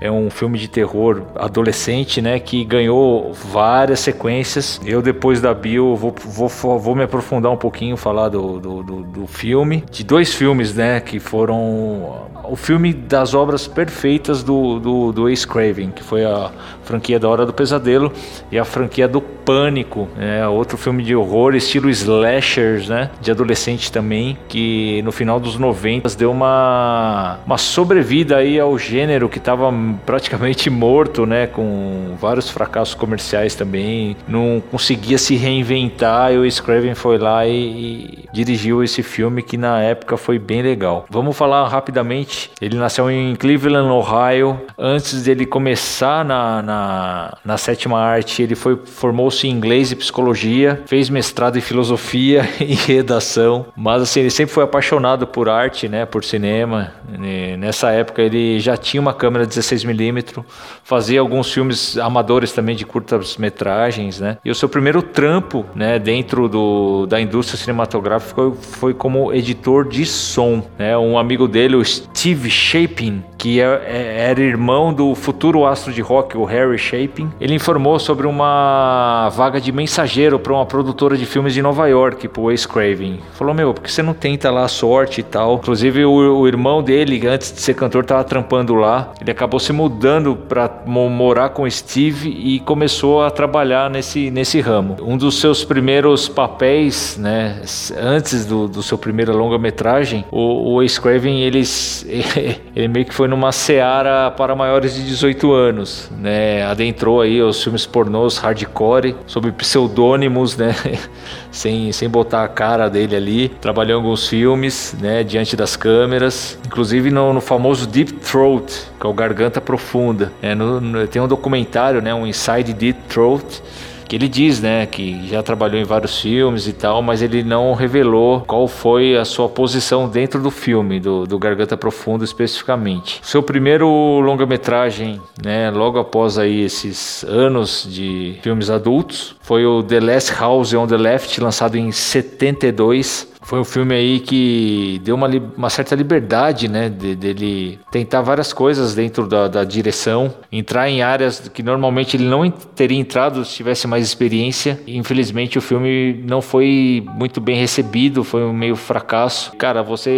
é 0.00 0.10
um 0.10 0.30
filme 0.30 0.58
de 0.58 0.68
terror 0.68 1.22
adolescente, 1.34 2.20
né, 2.20 2.38
que 2.38 2.64
ganhou 2.64 3.32
várias 3.32 4.00
sequências. 4.00 4.80
Eu 4.84 5.02
depois 5.02 5.40
da 5.40 5.52
bio 5.52 5.96
vou, 5.96 6.14
vou, 6.24 6.78
vou 6.78 6.94
me 6.94 7.04
aprofundar 7.04 7.50
um 7.50 7.56
pouquinho 7.56 7.96
falar 7.96 8.28
do, 8.28 8.60
do, 8.60 8.82
do, 8.82 9.02
do 9.02 9.26
filme, 9.26 9.84
de 9.90 10.04
dois 10.04 10.34
filmes, 10.34 10.74
né, 10.74 11.00
que 11.00 11.18
foram 11.18 12.28
o 12.44 12.56
filme 12.56 12.92
das 12.92 13.34
obras 13.34 13.66
perfeitas 13.66 14.42
do, 14.42 14.78
do, 14.78 15.12
do 15.12 15.28
Ace 15.28 15.46
Craven, 15.46 15.90
que 15.90 16.02
foi 16.02 16.24
a 16.24 16.50
franquia 16.82 17.18
da 17.18 17.28
Hora 17.28 17.44
do 17.44 17.52
Pesadelo 17.52 18.10
e 18.50 18.58
a 18.58 18.64
franquia 18.64 19.06
do 19.06 19.20
Pânico, 19.20 20.08
né? 20.16 20.46
outro 20.48 20.76
filme 20.76 21.02
de 21.02 21.14
horror, 21.14 21.54
estilo 21.54 21.90
slashers, 21.90 22.88
né? 22.88 23.10
de 23.20 23.30
adolescente 23.30 23.92
também, 23.92 24.38
que 24.48 25.02
no 25.02 25.12
final 25.12 25.38
dos 25.38 25.58
90 25.58 26.08
deu 26.16 26.30
uma, 26.30 27.38
uma 27.44 27.58
sobrevida 27.58 28.36
aí 28.36 28.58
ao 28.58 28.78
gênero 28.78 29.28
que 29.28 29.38
estava 29.38 29.70
praticamente 29.94 30.70
morto, 30.70 31.26
né? 31.26 31.46
com 31.46 32.16
vários 32.20 32.50
fracassos 32.50 32.94
comerciais 32.94 33.54
também, 33.54 34.16
não 34.26 34.62
conseguia 34.70 35.18
se 35.18 35.36
reinventar 35.36 36.32
e 36.32 36.38
o 36.38 36.44
Ace 36.44 36.62
Craven 36.62 36.94
foi 36.94 37.18
lá 37.18 37.46
e, 37.46 37.52
e 37.52 38.28
dirigiu 38.32 38.82
esse 38.82 39.02
filme 39.02 39.42
que 39.42 39.56
na 39.56 39.80
época 39.80 40.16
foi 40.16 40.38
bem 40.38 40.62
legal. 40.62 41.06
Vamos 41.10 41.36
falar 41.36 41.66
rapidamente 41.68 42.50
ele 42.60 42.76
nasceu 42.76 43.10
em 43.10 43.34
Cleveland, 43.36 43.88
Ohio. 43.90 44.60
Antes 44.76 45.22
dele 45.22 45.46
começar 45.46 46.24
na, 46.24 46.62
na, 46.62 47.38
na 47.44 47.56
sétima 47.56 47.98
arte, 47.98 48.42
ele 48.42 48.54
foi 48.54 48.78
formou-se 48.84 49.46
em 49.46 49.50
inglês 49.50 49.92
e 49.92 49.96
psicologia, 49.96 50.82
fez 50.86 51.08
mestrado 51.08 51.56
em 51.56 51.60
filosofia 51.60 52.48
e 52.60 52.74
redação. 52.74 53.66
Mas 53.76 54.02
assim, 54.02 54.20
ele 54.20 54.30
sempre 54.30 54.54
foi 54.54 54.64
apaixonado 54.64 55.26
por 55.26 55.48
arte, 55.48 55.88
né, 55.88 56.04
por 56.04 56.24
cinema. 56.24 56.92
E 57.20 57.56
nessa 57.56 57.90
época 57.90 58.22
ele 58.22 58.60
já 58.60 58.76
tinha 58.76 59.00
uma 59.00 59.14
câmera 59.14 59.46
16mm, 59.84 60.44
fazia 60.82 61.20
alguns 61.20 61.52
filmes 61.52 61.96
amadores 61.98 62.52
também 62.52 62.76
de 62.76 62.84
curtas 62.84 63.36
metragens, 63.36 64.20
né? 64.20 64.38
E 64.44 64.50
o 64.50 64.54
seu 64.54 64.68
primeiro 64.68 65.02
trampo, 65.02 65.64
né, 65.74 65.98
dentro 65.98 66.48
do, 66.48 67.06
da 67.06 67.20
indústria 67.20 67.58
cinematográfica 67.58 68.34
foi, 68.34 68.54
foi 68.54 68.94
como 68.94 69.32
editor 69.32 69.88
de 69.88 70.04
som, 70.04 70.62
né? 70.78 70.96
Um 70.96 71.18
amigo 71.18 71.48
dele, 71.48 71.76
o 71.76 71.84
Steve 71.84 72.50
Shapin, 72.50 73.22
que 73.36 73.60
é, 73.60 73.64
é, 73.86 74.30
era 74.30 74.40
irmão 74.40 74.92
do 74.92 75.14
futuro 75.14 75.64
astro 75.64 75.92
de 75.92 76.00
rock, 76.00 76.36
o 76.36 76.44
Harry 76.44 76.78
Shapin, 76.78 77.30
ele 77.40 77.54
informou 77.54 77.98
sobre 77.98 78.26
uma 78.26 79.28
vaga 79.30 79.60
de 79.60 79.70
mensageiro 79.70 80.38
para 80.38 80.52
uma 80.52 80.66
produtora 80.66 81.16
de 81.16 81.24
filmes 81.24 81.54
de 81.54 81.62
Nova 81.62 81.86
York, 81.86 82.28
pro 82.28 82.50
Ace 82.50 82.66
Craven. 82.66 83.20
Falou, 83.34 83.54
meu, 83.54 83.72
por 83.72 83.82
que 83.82 83.92
você 83.92 84.02
não 84.02 84.14
tenta 84.14 84.50
lá 84.50 84.64
a 84.64 84.68
sorte 84.68 85.20
e 85.20 85.24
tal? 85.24 85.54
Inclusive, 85.56 86.04
o, 86.04 86.38
o 86.38 86.48
irmão 86.48 86.82
dele, 86.82 87.26
antes 87.26 87.52
de 87.52 87.60
ser 87.60 87.74
cantor, 87.74 88.04
tava 88.04 88.24
trampando 88.24 88.74
lá. 88.74 89.12
Ele 89.20 89.30
acabou 89.30 89.60
se 89.68 89.72
mudando 89.74 90.34
para 90.34 90.70
morar 90.86 91.50
com 91.50 91.68
Steve 91.68 92.30
e 92.30 92.58
começou 92.60 93.22
a 93.22 93.30
trabalhar 93.30 93.90
nesse, 93.90 94.30
nesse 94.30 94.62
ramo. 94.62 94.96
Um 95.02 95.14
dos 95.14 95.40
seus 95.40 95.62
primeiros 95.62 96.26
papéis, 96.26 97.18
né, 97.18 97.60
antes 98.00 98.46
do, 98.46 98.66
do 98.66 98.82
seu 98.82 98.96
primeiro 98.96 99.36
longa-metragem, 99.36 100.24
o, 100.30 100.72
o 100.72 100.82
Ace 100.82 100.98
Craven, 100.98 101.42
eles 101.42 102.06
ele 102.74 102.88
meio 102.88 103.04
que 103.04 103.12
foi 103.12 103.28
numa 103.28 103.52
seara 103.52 104.30
para 104.30 104.56
maiores 104.56 104.94
de 104.94 105.04
18 105.04 105.52
anos, 105.52 106.10
né? 106.18 106.64
Adentrou 106.64 107.20
aí 107.20 107.42
os 107.42 107.62
filmes 107.62 107.84
pornôs 107.84 108.38
hardcore 108.38 109.16
sob 109.26 109.52
pseudônimos, 109.52 110.56
né? 110.56 110.74
sem, 111.50 111.92
sem 111.92 112.08
botar 112.08 112.44
a 112.44 112.48
cara 112.48 112.88
dele 112.88 113.16
ali. 113.16 113.48
Trabalhou 113.48 114.00
em 114.00 114.02
alguns 114.02 114.28
filmes, 114.28 114.96
né? 114.98 115.22
Diante 115.22 115.56
das 115.56 115.76
câmeras, 115.76 116.58
inclusive 116.64 117.10
no, 117.10 117.32
no 117.32 117.40
famoso 117.40 117.86
Deep 117.86 118.14
Throat, 118.14 118.72
que 118.98 119.06
é 119.06 119.10
o 119.10 119.12
Garganta 119.12 119.57
Profunda. 119.60 120.32
É, 120.40 120.54
no, 120.54 120.80
no, 120.80 121.06
tem 121.06 121.20
um 121.20 121.28
documentário, 121.28 122.00
né? 122.00 122.14
Um 122.14 122.26
Inside 122.26 122.72
Deep 122.72 123.00
Throat 123.08 123.62
que 124.08 124.16
ele 124.16 124.26
diz, 124.26 124.60
né, 124.60 124.86
que 124.86 125.28
já 125.28 125.42
trabalhou 125.42 125.78
em 125.78 125.84
vários 125.84 126.18
filmes 126.18 126.66
e 126.66 126.72
tal, 126.72 127.02
mas 127.02 127.20
ele 127.20 127.42
não 127.44 127.74
revelou 127.74 128.40
qual 128.40 128.66
foi 128.66 129.16
a 129.16 129.24
sua 129.24 129.48
posição 129.48 130.08
dentro 130.08 130.40
do 130.42 130.50
filme, 130.50 130.98
do, 130.98 131.26
do 131.26 131.38
Garganta 131.38 131.76
Profunda 131.76 132.24
especificamente. 132.24 133.20
Seu 133.22 133.42
primeiro 133.42 133.86
longa-metragem, 134.20 135.20
né, 135.44 135.70
logo 135.70 135.98
após 135.98 136.38
aí 136.38 136.62
esses 136.62 137.22
anos 137.24 137.86
de 137.88 138.38
filmes 138.42 138.70
adultos, 138.70 139.36
foi 139.42 139.66
o 139.66 139.82
The 139.82 140.00
Last 140.00 140.32
House 140.32 140.72
on 140.72 140.86
the 140.86 140.96
Left, 140.96 141.38
lançado 141.40 141.76
em 141.76 141.92
72. 141.92 143.28
Foi 143.48 143.58
um 143.58 143.64
filme 143.64 143.94
aí 143.94 144.20
que 144.20 145.00
deu 145.02 145.14
uma, 145.14 145.26
uma 145.56 145.70
certa 145.70 145.94
liberdade, 145.94 146.68
né? 146.68 146.90
De, 146.90 147.16
dele 147.16 147.78
tentar 147.90 148.20
várias 148.20 148.52
coisas 148.52 148.94
dentro 148.94 149.26
da, 149.26 149.48
da, 149.48 149.64
direção, 149.64 150.34
entrar 150.52 150.90
em 150.90 151.00
áreas 151.00 151.48
que 151.48 151.62
normalmente 151.62 152.14
ele 152.14 152.26
não 152.26 152.50
teria 152.50 152.98
entrado 152.98 153.42
se 153.46 153.54
tivesse 153.54 153.86
mais 153.86 154.04
experiência. 154.04 154.78
Infelizmente 154.86 155.56
o 155.56 155.62
filme 155.62 156.22
não 156.26 156.42
foi 156.42 157.02
muito 157.14 157.40
bem 157.40 157.56
recebido, 157.56 158.22
foi 158.22 158.42
um 158.42 158.52
meio 158.52 158.76
fracasso. 158.76 159.56
Cara, 159.56 159.82
você 159.82 160.10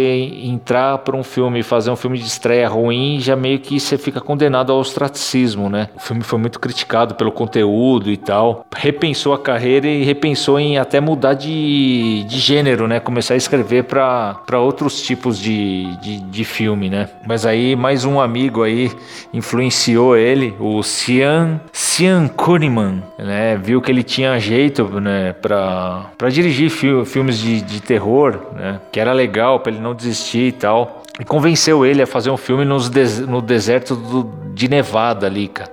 entrar 0.43 0.97
para 0.97 1.15
um 1.15 1.23
filme 1.23 1.63
fazer 1.63 1.89
um 1.89 1.95
filme 1.95 2.17
de 2.17 2.25
estreia 2.25 2.67
ruim, 2.67 3.17
já 3.21 3.37
meio 3.37 3.59
que 3.59 3.79
você 3.79 3.97
fica 3.97 4.19
condenado 4.19 4.73
ao 4.73 4.79
ostracismo, 4.79 5.69
né? 5.69 5.87
O 5.95 6.01
filme 6.01 6.21
foi 6.21 6.37
muito 6.37 6.59
criticado 6.59 7.15
pelo 7.15 7.31
conteúdo 7.31 8.11
e 8.11 8.17
tal. 8.17 8.65
Repensou 8.75 9.33
a 9.33 9.39
carreira 9.39 9.87
e 9.87 10.03
repensou 10.03 10.59
em 10.59 10.77
até 10.77 10.99
mudar 10.99 11.33
de, 11.33 12.25
de 12.27 12.37
gênero, 12.37 12.89
né? 12.89 12.99
Começar 13.21 13.35
a 13.35 13.37
escrever 13.37 13.83
para 13.83 14.59
outros 14.59 14.99
tipos 14.99 15.37
de, 15.37 15.95
de, 15.97 16.19
de, 16.21 16.43
filme, 16.43 16.89
né? 16.89 17.07
Mas 17.27 17.45
aí 17.45 17.75
mais 17.75 18.03
um 18.03 18.19
amigo 18.19 18.63
aí 18.63 18.91
influenciou 19.31 20.17
ele, 20.17 20.55
o 20.59 20.81
Cian, 20.81 21.61
Cian 21.71 22.27
Kuhneman, 22.27 23.03
né? 23.19 23.57
Viu 23.57 23.79
que 23.79 23.91
ele 23.91 24.01
tinha 24.01 24.39
jeito, 24.39 24.99
né, 24.99 25.33
para 25.33 26.29
dirigir 26.31 26.71
fi 26.71 27.05
filmes 27.05 27.37
de, 27.37 27.61
de 27.61 27.79
terror, 27.79 28.39
né? 28.55 28.79
Que 28.91 28.99
era 28.99 29.13
legal 29.13 29.59
para 29.59 29.71
ele 29.71 29.81
não 29.81 29.93
desistir 29.93 30.47
e 30.47 30.51
tal. 30.53 31.03
E 31.19 31.23
convenceu 31.23 31.85
ele 31.85 32.01
a 32.01 32.07
fazer 32.07 32.31
um 32.31 32.37
filme 32.37 32.65
nos 32.65 32.89
no 33.27 33.39
deserto 33.39 33.95
do, 33.95 34.31
de 34.55 34.67
Nevada 34.67 35.27
ali, 35.27 35.47
cara. 35.47 35.69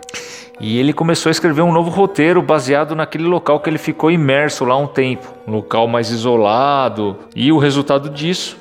E 0.60 0.78
ele 0.78 0.92
começou 0.92 1.30
a 1.30 1.32
escrever 1.32 1.62
um 1.62 1.72
novo 1.72 1.90
roteiro 1.90 2.42
baseado 2.42 2.94
naquele 2.94 3.24
local 3.24 3.60
que 3.60 3.70
ele 3.70 3.78
ficou 3.78 4.10
imerso 4.10 4.64
lá 4.64 4.76
um 4.76 4.86
tempo, 4.86 5.32
um 5.46 5.52
local 5.52 5.86
mais 5.86 6.10
isolado. 6.10 7.16
E 7.34 7.52
o 7.52 7.58
resultado 7.58 8.10
disso 8.10 8.56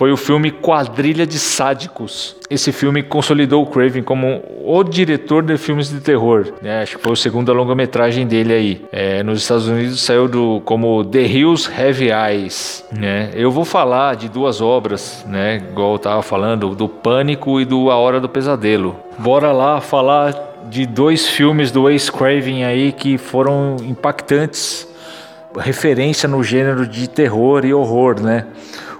foi 0.00 0.10
o 0.10 0.16
filme 0.16 0.50
Quadrilha 0.50 1.26
de 1.26 1.38
Sádicos. 1.38 2.34
Esse 2.48 2.72
filme 2.72 3.02
consolidou 3.02 3.62
o 3.62 3.66
Craven 3.66 4.02
como 4.02 4.42
o 4.64 4.82
diretor 4.82 5.42
de 5.42 5.58
filmes 5.58 5.90
de 5.90 6.00
terror. 6.00 6.54
Né? 6.62 6.80
Acho 6.80 6.96
que 6.96 7.02
foi 7.02 7.12
a 7.12 7.16
segunda 7.16 7.52
longa-metragem 7.52 8.26
dele 8.26 8.54
aí. 8.54 8.84
É, 8.90 9.22
nos 9.22 9.42
Estados 9.42 9.68
Unidos 9.68 10.00
saiu 10.00 10.26
do, 10.26 10.62
como 10.64 11.04
The 11.04 11.20
Hills 11.20 11.70
Have 11.70 12.08
Eyes. 12.10 12.82
Né? 12.90 13.30
Eu 13.34 13.50
vou 13.50 13.66
falar 13.66 14.16
de 14.16 14.30
duas 14.30 14.62
obras, 14.62 15.22
né? 15.28 15.56
igual 15.70 15.90
eu 15.90 15.96
estava 15.96 16.22
falando, 16.22 16.74
do 16.74 16.88
Pânico 16.88 17.60
e 17.60 17.66
do 17.66 17.90
A 17.90 17.96
Hora 17.96 18.18
do 18.18 18.28
Pesadelo. 18.28 18.96
Bora 19.18 19.52
lá 19.52 19.82
falar 19.82 20.49
de 20.68 20.86
dois 20.86 21.28
filmes 21.28 21.70
do 21.70 21.84
Wes 21.84 22.10
Craven 22.10 22.64
aí 22.64 22.92
que 22.92 23.16
foram 23.16 23.76
impactantes, 23.82 24.86
referência 25.56 26.28
no 26.28 26.42
gênero 26.42 26.86
de 26.86 27.08
terror 27.08 27.64
e 27.64 27.72
horror, 27.72 28.20
né? 28.20 28.46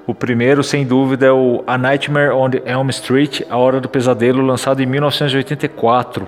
O 0.06 0.14
primeiro, 0.14 0.64
sem 0.64 0.84
dúvida, 0.84 1.26
é 1.26 1.32
o 1.32 1.62
A 1.66 1.78
Nightmare 1.78 2.32
on 2.32 2.50
Elm 2.64 2.88
Street, 2.88 3.42
A 3.48 3.56
Hora 3.56 3.80
do 3.80 3.88
Pesadelo, 3.88 4.44
lançado 4.44 4.82
em 4.82 4.86
1984. 4.86 6.26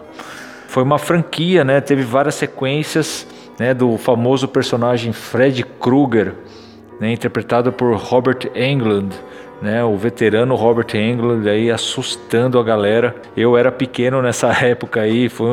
Foi 0.68 0.82
uma 0.82 0.98
franquia, 0.98 1.64
né? 1.64 1.80
Teve 1.80 2.02
várias 2.02 2.36
sequências, 2.36 3.26
né? 3.58 3.74
Do 3.74 3.96
famoso 3.98 4.46
personagem 4.46 5.12
Fred 5.12 5.64
Krueger, 5.80 6.34
né? 7.00 7.12
interpretado 7.12 7.72
por 7.72 7.96
Robert 7.96 8.50
Englund 8.54 9.12
né? 9.62 9.82
O 9.84 9.96
veterano 9.96 10.56
Robert 10.56 10.94
Englund 10.94 11.48
aí 11.48 11.70
assustando 11.70 12.58
a 12.58 12.62
galera. 12.62 13.14
Eu 13.36 13.56
era 13.56 13.70
pequeno 13.70 14.20
nessa 14.20 14.48
época 14.64 15.00
aí, 15.00 15.28
foi, 15.28 15.48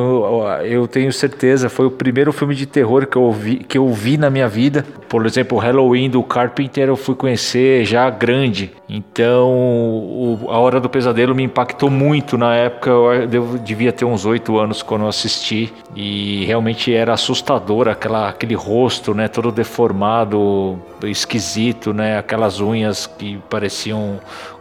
eu 0.64 0.86
tenho 0.88 1.12
certeza, 1.12 1.68
foi 1.68 1.86
o 1.86 1.90
primeiro 1.90 2.32
filme 2.32 2.54
de 2.54 2.66
terror 2.66 3.06
que 3.06 3.16
eu 3.16 3.30
vi, 3.30 3.56
que 3.58 3.78
eu 3.78 3.88
vi 3.92 4.18
na 4.18 4.28
minha 4.28 4.48
vida. 4.48 4.84
Por 5.08 5.24
exemplo, 5.26 5.58
Halloween 5.58 6.10
do 6.10 6.22
Carpenter 6.22 6.88
eu 6.88 6.96
fui 6.96 7.14
conhecer 7.14 7.84
já 7.84 8.10
grande. 8.10 8.72
Então, 8.88 9.48
o, 9.48 10.46
a 10.48 10.58
Hora 10.58 10.80
do 10.80 10.88
Pesadelo 10.88 11.34
me 11.34 11.44
impactou 11.44 11.88
muito 11.88 12.36
na 12.36 12.54
época. 12.54 12.90
Eu, 12.90 13.58
devia 13.58 13.92
ter 13.92 14.04
uns 14.04 14.24
oito 14.24 14.58
anos 14.58 14.82
quando 14.82 15.02
eu 15.02 15.08
assisti 15.08 15.72
e 15.94 16.44
realmente 16.44 16.92
era 16.92 17.12
assustador 17.12 17.88
aquela, 17.88 18.28
aquele 18.28 18.54
rosto, 18.54 19.14
né? 19.14 19.28
Todo 19.28 19.52
deformado, 19.52 20.78
esquisito, 21.04 21.92
né? 21.92 22.18
Aquelas 22.18 22.60
unhas 22.60 23.06
que 23.06 23.38
pareciam 23.48 23.99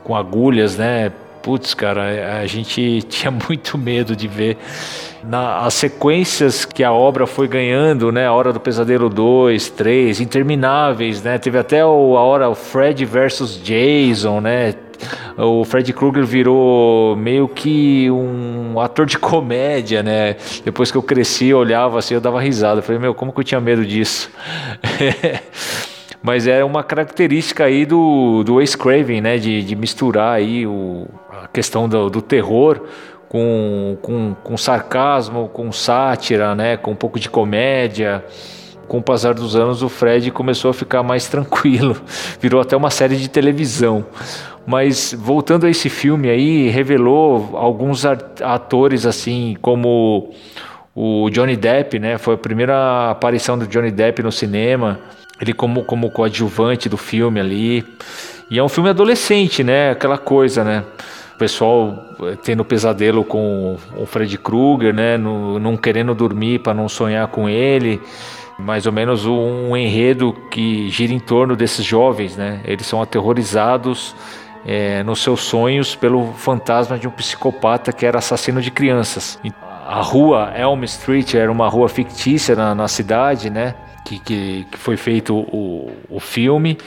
com 0.04 0.16
agulhas, 0.16 0.78
né? 0.78 1.12
Putz, 1.42 1.74
cara, 1.74 2.40
a 2.42 2.46
gente 2.46 3.02
tinha 3.08 3.32
muito 3.32 3.78
medo 3.78 4.16
de 4.16 4.28
ver 4.28 4.58
na, 5.24 5.60
as 5.66 5.74
sequências 5.74 6.66
que 6.66 6.84
a 6.84 6.92
obra 6.92 7.26
foi 7.28 7.48
ganhando, 7.48 8.12
né? 8.12 8.28
A 8.28 8.34
Hora 8.34 8.54
do 8.54 8.60
Pesadelo 8.60 9.10
2, 9.10 9.70
3, 9.70 10.22
intermináveis, 10.22 11.22
né? 11.24 11.38
Teve 11.38 11.58
até 11.58 11.86
o, 11.86 12.18
a 12.18 12.22
hora 12.22 12.54
Fred 12.56 13.04
versus 13.06 13.62
Jason, 13.62 14.42
né? 14.42 14.76
O 15.38 15.64
Fred 15.64 15.94
Krueger 15.94 16.26
virou 16.26 17.16
meio 17.16 17.48
que 17.48 18.12
um 18.12 18.80
ator 18.80 19.06
de 19.06 19.18
comédia, 19.18 20.04
né? 20.04 20.36
Depois 20.66 20.92
que 20.92 20.98
eu 20.98 21.04
cresci, 21.04 21.48
eu 21.48 21.60
olhava 21.60 22.00
assim, 22.00 22.14
eu 22.14 22.22
dava 22.22 22.42
risada. 22.42 22.80
Eu 22.80 22.84
falei, 22.84 23.00
meu, 23.00 23.14
como 23.14 23.32
que 23.32 23.40
eu 23.40 23.44
tinha 23.44 23.62
medo 23.62 23.86
disso? 23.86 24.30
mas 26.22 26.48
é 26.48 26.64
uma 26.64 26.84
característica 26.84 27.64
aí 27.64 27.86
do, 27.86 28.44
do 28.44 28.62
Ace 28.62 28.78
Craven, 28.78 29.22
né, 29.22 29.38
de, 29.38 29.64
de 29.64 29.76
misturar 29.76 30.36
aí 30.36 30.68
o, 30.68 31.08
a 31.44 31.48
questão 31.48 31.88
do, 31.88 32.10
do 32.10 32.22
terror 32.22 32.82
com, 33.30 33.98
com, 34.02 34.36
com 34.44 34.58
sarcasmo, 34.58 35.48
com 35.50 35.72
sátira, 35.72 36.54
né, 36.56 36.76
com 36.76 36.92
um 36.92 36.96
pouco 36.96 37.20
de 37.20 37.30
comédia. 37.30 38.26
Com 38.88 38.98
o 38.98 39.04
passar 39.04 39.36
dos 39.36 39.56
anos, 39.56 39.84
o 39.84 39.88
Fred 39.88 40.32
começou 40.32 40.72
a 40.72 40.74
ficar 40.74 41.04
mais 41.04 41.28
tranquilo, 41.30 41.96
virou 42.40 42.60
até 42.60 42.76
uma 42.76 42.90
série 42.90 43.16
de 43.16 43.30
televisão. 43.30 44.04
Mas 44.66 45.16
voltando 45.18 45.66
a 45.68 45.70
esse 45.70 45.90
filme 45.90 46.30
aí, 46.30 46.70
revelou 46.70 47.52
alguns 47.56 48.04
atores 48.06 49.06
assim, 49.06 49.56
como 49.62 50.32
o 50.94 51.30
Johnny 51.30 51.56
Depp, 51.56 51.98
né? 51.98 52.18
Foi 52.18 52.34
a 52.34 52.38
primeira 52.38 53.12
aparição 53.12 53.58
do 53.58 53.66
Johnny 53.66 53.90
Depp 53.90 54.22
no 54.22 54.32
cinema 54.32 55.00
ele 55.40 55.54
como, 55.54 55.84
como 55.84 56.12
coadjuvante 56.12 56.90
do 56.90 56.98
filme 56.98 57.40
ali. 57.40 57.86
E 58.50 58.58
é 58.58 58.64
um 58.64 58.70
filme 58.70 58.90
adolescente, 58.90 59.64
né? 59.64 59.92
Aquela 59.92 60.18
coisa, 60.18 60.64
né? 60.64 60.84
O 61.36 61.38
pessoal 61.38 62.06
eh, 62.24 62.38
tendo 62.44 62.66
pesadelo 62.66 63.24
com 63.24 63.78
o 63.96 64.06
Fred 64.06 64.38
Krueger, 64.38 64.94
né? 64.94 65.18
Não 65.18 65.78
querendo 65.78 66.14
dormir 66.14 66.60
para 66.60 66.74
não 66.74 66.90
sonhar 66.90 67.28
com 67.28 67.48
ele. 67.48 68.02
Mais 68.58 68.86
ou 68.86 68.92
menos 68.92 69.26
um 69.26 69.78
enredo 69.78 70.34
que 70.52 70.90
gira 70.90 71.14
em 71.14 71.20
torno 71.20 71.56
desses 71.56 71.86
jovens, 71.86 72.36
né? 72.36 72.60
Eles 72.66 72.86
são 72.86 73.02
aterrorizados 73.02 74.14
é, 74.66 75.02
nos 75.04 75.22
seus 75.22 75.42
sonhos 75.42 75.96
pelo 75.96 76.34
fantasma 76.34 76.98
de 76.98 77.08
um 77.08 77.12
psicopata 77.12 77.94
que 77.94 78.06
era 78.06 78.18
assassino 78.18 78.62
de 78.62 78.72
crianças. 78.72 79.40
A 79.88 80.02
rua 80.02 80.52
Elm 80.56 80.84
Street 80.84 81.36
era 81.36 81.52
uma 81.52 81.70
rua 81.70 81.88
fictícia 81.88 82.56
na, 82.56 82.76
na 82.76 82.88
cidade, 82.88 83.50
né? 83.50 83.76
Que, 84.10 84.20
que, 84.20 84.66
que 84.72 84.78
foi 84.78 84.98
feito 84.98 85.36
o, 85.36 85.92
o 86.10 86.20
filme. 86.20 86.78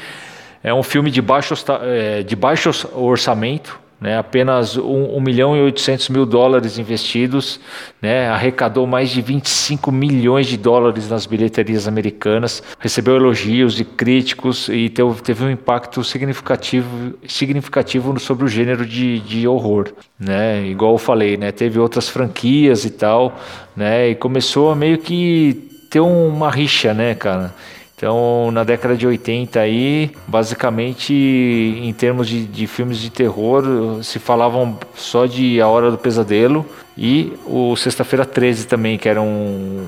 É 0.65 0.75
um 0.75 0.83
filme 0.83 1.11
de 1.11 1.23
baixo, 1.23 1.55
é, 1.83 2.23
de 2.23 2.35
baixo 2.35 2.71
orçamento, 2.95 3.81
né, 4.01 4.19
apenas 4.19 4.77
1, 4.77 4.83
1 4.83 5.21
milhão 5.21 5.57
e 5.57 5.61
800 5.61 6.09
mil 6.09 6.27
dólares 6.27 6.77
investidos, 6.77 7.61
né, 8.01 8.29
arrecadou 8.29 8.85
mais 8.85 9.11
de 9.11 9.23
25 9.23 9.93
milhões 9.93 10.49
de 10.49 10.57
dólares 10.57 11.09
nas 11.09 11.25
bilheterias 11.25 11.87
americanas, 11.87 12.63
recebeu 12.81 13.15
elogios 13.15 13.75
de 13.75 13.85
críticos 13.85 14.69
e 14.69 14.89
teve, 14.89 15.23
teve 15.23 15.45
um 15.45 15.51
impacto 15.51 16.03
significativo, 16.03 17.15
significativo 17.29 18.19
sobre 18.19 18.45
o 18.45 18.49
gênero 18.49 18.85
de, 18.85 19.21
de 19.21 19.47
horror. 19.47 19.93
Né, 20.19 20.65
igual 20.67 20.93
eu 20.93 20.99
falei, 20.99 21.37
né, 21.37 21.53
teve 21.53 21.79
outras 21.79 22.09
franquias 22.09 22.85
e 22.85 22.91
tal, 22.91 23.37
né, 23.77 24.11
e 24.11 24.15
começou 24.17 24.73
a 24.73 24.77
meio 24.77 24.99
que 24.99 25.72
ter 25.93 26.01
uma 26.01 26.51
rixa, 26.51 26.95
né, 26.95 27.15
cara? 27.15 27.55
Então, 27.95 28.51
na 28.51 28.65
década 28.65 28.97
de 28.97 29.07
80 29.07 29.61
aí, 29.61 30.11
basicamente, 30.27 31.15
em 31.15 31.93
termos 31.93 32.27
de, 32.27 32.47
de, 32.47 32.67
filmes 32.67 32.99
de 32.99 33.11
terror, 33.11 34.03
se 34.03 34.19
falavam 34.19 34.77
só 34.97 35.27
de 35.27 35.61
A 35.61 35.69
Hora 35.69 35.91
do 35.91 35.99
Pesadelo 35.99 36.67
e 36.99 37.33
o 37.47 37.77
Sexta-feira 37.77 38.25
13 38.25 38.67
também, 38.67 38.99
que 38.99 39.09
era 39.09 39.23
um, 39.23 39.87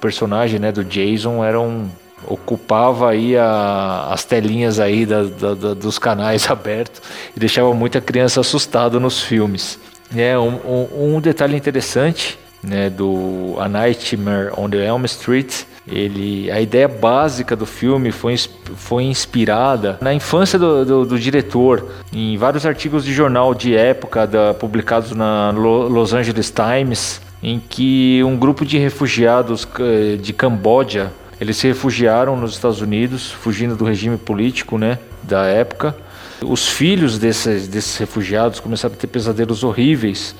personagem, 0.00 0.60
né, 0.60 0.70
do 0.70 0.84
Jason, 0.84 1.42
era 1.42 1.58
um 1.58 1.88
ocupava 2.28 3.10
aí 3.10 3.36
a, 3.36 4.08
as 4.10 4.24
telinhas 4.24 4.80
aí 4.80 5.06
da, 5.06 5.24
da, 5.24 5.54
da, 5.54 5.74
dos 5.74 5.98
canais 5.98 6.48
abertos 6.50 7.00
e 7.36 7.40
deixava 7.40 7.72
muita 7.74 8.00
criança 8.00 8.40
assustada 8.40 9.00
nos 9.00 9.22
filmes. 9.22 9.78
É 10.14 10.38
um, 10.38 10.54
um, 10.64 11.16
um 11.16 11.20
detalhe 11.20 11.56
interessante 11.56 12.38
né, 12.66 12.90
do 12.90 13.54
A 13.58 13.68
Nightmare 13.68 14.50
on 14.56 14.68
the 14.68 14.84
Elm 14.84 15.04
Street. 15.04 15.64
Ele, 15.86 16.50
a 16.50 16.60
ideia 16.60 16.88
básica 16.88 17.54
do 17.54 17.64
filme 17.64 18.10
foi, 18.10 18.36
foi 18.74 19.04
inspirada 19.04 19.98
na 20.00 20.12
infância 20.12 20.58
do, 20.58 20.84
do, 20.84 21.06
do 21.06 21.18
diretor, 21.18 21.92
em 22.12 22.36
vários 22.36 22.66
artigos 22.66 23.04
de 23.04 23.14
jornal 23.14 23.54
de 23.54 23.76
época 23.76 24.26
da, 24.26 24.52
publicados 24.52 25.12
na 25.12 25.52
Los 25.52 26.12
Angeles 26.12 26.50
Times, 26.50 27.20
em 27.40 27.60
que 27.60 28.20
um 28.24 28.36
grupo 28.36 28.64
de 28.64 28.78
refugiados 28.78 29.66
eh, 29.78 30.16
de 30.16 30.32
Camboja 30.32 31.12
eles 31.40 31.56
se 31.58 31.68
refugiaram 31.68 32.36
nos 32.36 32.54
Estados 32.54 32.80
Unidos, 32.80 33.30
fugindo 33.30 33.76
do 33.76 33.84
regime 33.84 34.16
político 34.16 34.78
né, 34.78 34.98
da 35.22 35.44
época. 35.44 35.94
Os 36.42 36.68
filhos 36.68 37.18
desses, 37.18 37.68
desses 37.68 37.96
refugiados 37.98 38.58
começaram 38.58 38.94
a 38.94 38.98
ter 38.98 39.06
pesadelos 39.06 39.62
horríveis 39.62 40.34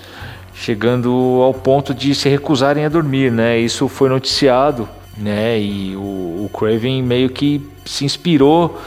chegando 0.57 1.11
ao 1.43 1.53
ponto 1.53 1.93
de 1.93 2.15
se 2.15 2.29
recusarem 2.29 2.85
a 2.85 2.89
dormir, 2.89 3.31
né? 3.31 3.59
Isso 3.59 3.89
foi 3.89 4.09
noticiado, 4.09 4.89
né? 5.17 5.61
E 5.61 5.95
o, 5.95 6.45
o 6.45 6.51
Craven 6.53 7.03
meio 7.03 7.29
que 7.29 7.65
se 7.85 8.05
inspirou 8.05 8.81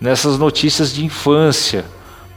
nessas 0.00 0.38
notícias 0.38 0.92
de 0.92 1.04
infância 1.04 1.84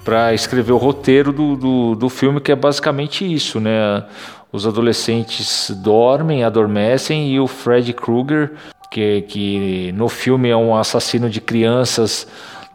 para 0.03 0.33
escrever 0.33 0.73
o 0.73 0.77
roteiro 0.77 1.31
do, 1.31 1.55
do, 1.55 1.95
do, 1.95 2.09
filme, 2.09 2.39
que 2.39 2.51
é 2.51 2.55
basicamente 2.55 3.25
isso, 3.25 3.59
né? 3.59 4.03
Os 4.51 4.67
adolescentes 4.67 5.71
dormem, 5.77 6.43
adormecem 6.43 7.31
e 7.31 7.39
o 7.39 7.47
Fred 7.47 7.91
Krueger, 7.93 8.51
que, 8.91 9.21
que 9.23 9.91
no 9.93 10.07
filme 10.07 10.49
é 10.49 10.55
um 10.55 10.75
assassino 10.75 11.29
de 11.29 11.41
crianças 11.41 12.27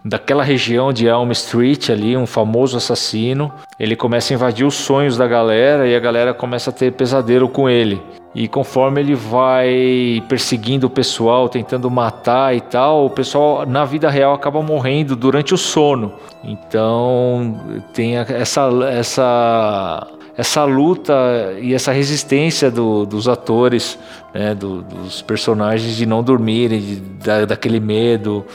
daquela 0.05 0.43
região 0.43 0.93
de 0.93 1.07
Elm 1.07 1.31
Street 1.33 1.91
ali, 1.91 2.17
um 2.17 2.27
famoso 2.27 2.77
assassino. 2.77 3.53
Ele 3.79 3.95
começa 3.95 4.33
a 4.33 4.35
invadir 4.35 4.67
os 4.67 4.75
sonhos 4.75 5.17
da 5.17 5.27
galera 5.27 5.87
e 5.87 5.95
a 5.95 6.01
galera 6.01 6.33
começa 6.33 6.71
a 6.71 6.73
ter 6.73 6.93
pesadelo 6.93 7.49
com 7.49 7.69
ele. 7.69 8.01
E 8.35 8.47
conforme 8.47 9.01
ele 9.01 9.15
vai 9.15 10.23
perseguindo 10.29 10.87
o 10.87 10.91
pessoal, 10.91 11.49
tentando 11.49 11.91
matar 11.91 12.55
e 12.55 12.61
tal, 12.61 13.07
o 13.07 13.11
pessoal 13.11 13.67
na 13.67 13.85
vida 13.85 14.09
real 14.09 14.33
acaba 14.33 14.63
morrendo 14.63 15.17
durante 15.17 15.53
o 15.53 15.59
sono. 15.59 16.13
Então 16.45 17.61
tem 17.93 18.17
essa 18.17 18.69
essa 18.89 20.07
essa 20.37 20.65
luta 20.65 21.13
e 21.61 21.75
essa 21.75 21.93
resistência 21.93 22.71
do, 22.71 23.05
dos 23.05 23.29
atores, 23.29 23.99
né, 24.33 24.55
do, 24.55 24.81
dos 24.81 25.21
personagens 25.21 25.97
de 25.97 26.07
não 26.07 26.23
dormirem, 26.23 26.81
de, 26.81 26.97
da, 26.97 27.45
daquele 27.45 27.81
medo, 27.81 28.47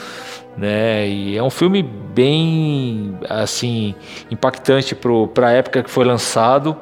né? 0.56 1.08
E 1.08 1.36
é 1.36 1.42
um 1.42 1.50
filme 1.50 1.82
bem 1.82 3.18
assim 3.28 3.94
impactante 4.30 4.96
para 5.34 5.48
a 5.48 5.52
época 5.52 5.82
que 5.82 5.90
foi 5.90 6.04
lançado 6.04 6.76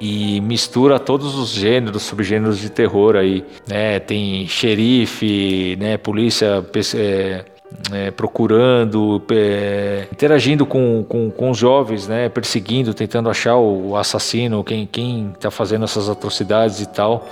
e 0.00 0.40
mistura 0.40 0.98
todos 0.98 1.36
os 1.36 1.50
gêneros, 1.50 2.02
subgêneros 2.02 2.58
de 2.58 2.70
terror 2.70 3.16
aí, 3.16 3.44
né? 3.66 3.98
Tem 3.98 4.46
xerife, 4.46 5.76
né? 5.80 5.96
Polícia 5.96 6.64
é, 6.94 7.44
é, 7.92 8.10
procurando, 8.12 9.20
é, 9.30 10.06
interagindo 10.12 10.64
com, 10.64 11.04
com, 11.08 11.30
com, 11.30 11.50
os 11.50 11.58
jovens, 11.58 12.06
né? 12.06 12.28
Perseguindo, 12.28 12.94
tentando 12.94 13.28
achar 13.28 13.56
o, 13.56 13.96
assassino, 13.96 14.62
quem 14.62 14.86
quem 14.86 15.32
está 15.34 15.50
fazendo 15.50 15.84
essas 15.84 16.08
atrocidades 16.08 16.80
e 16.80 16.86
tal. 16.86 17.26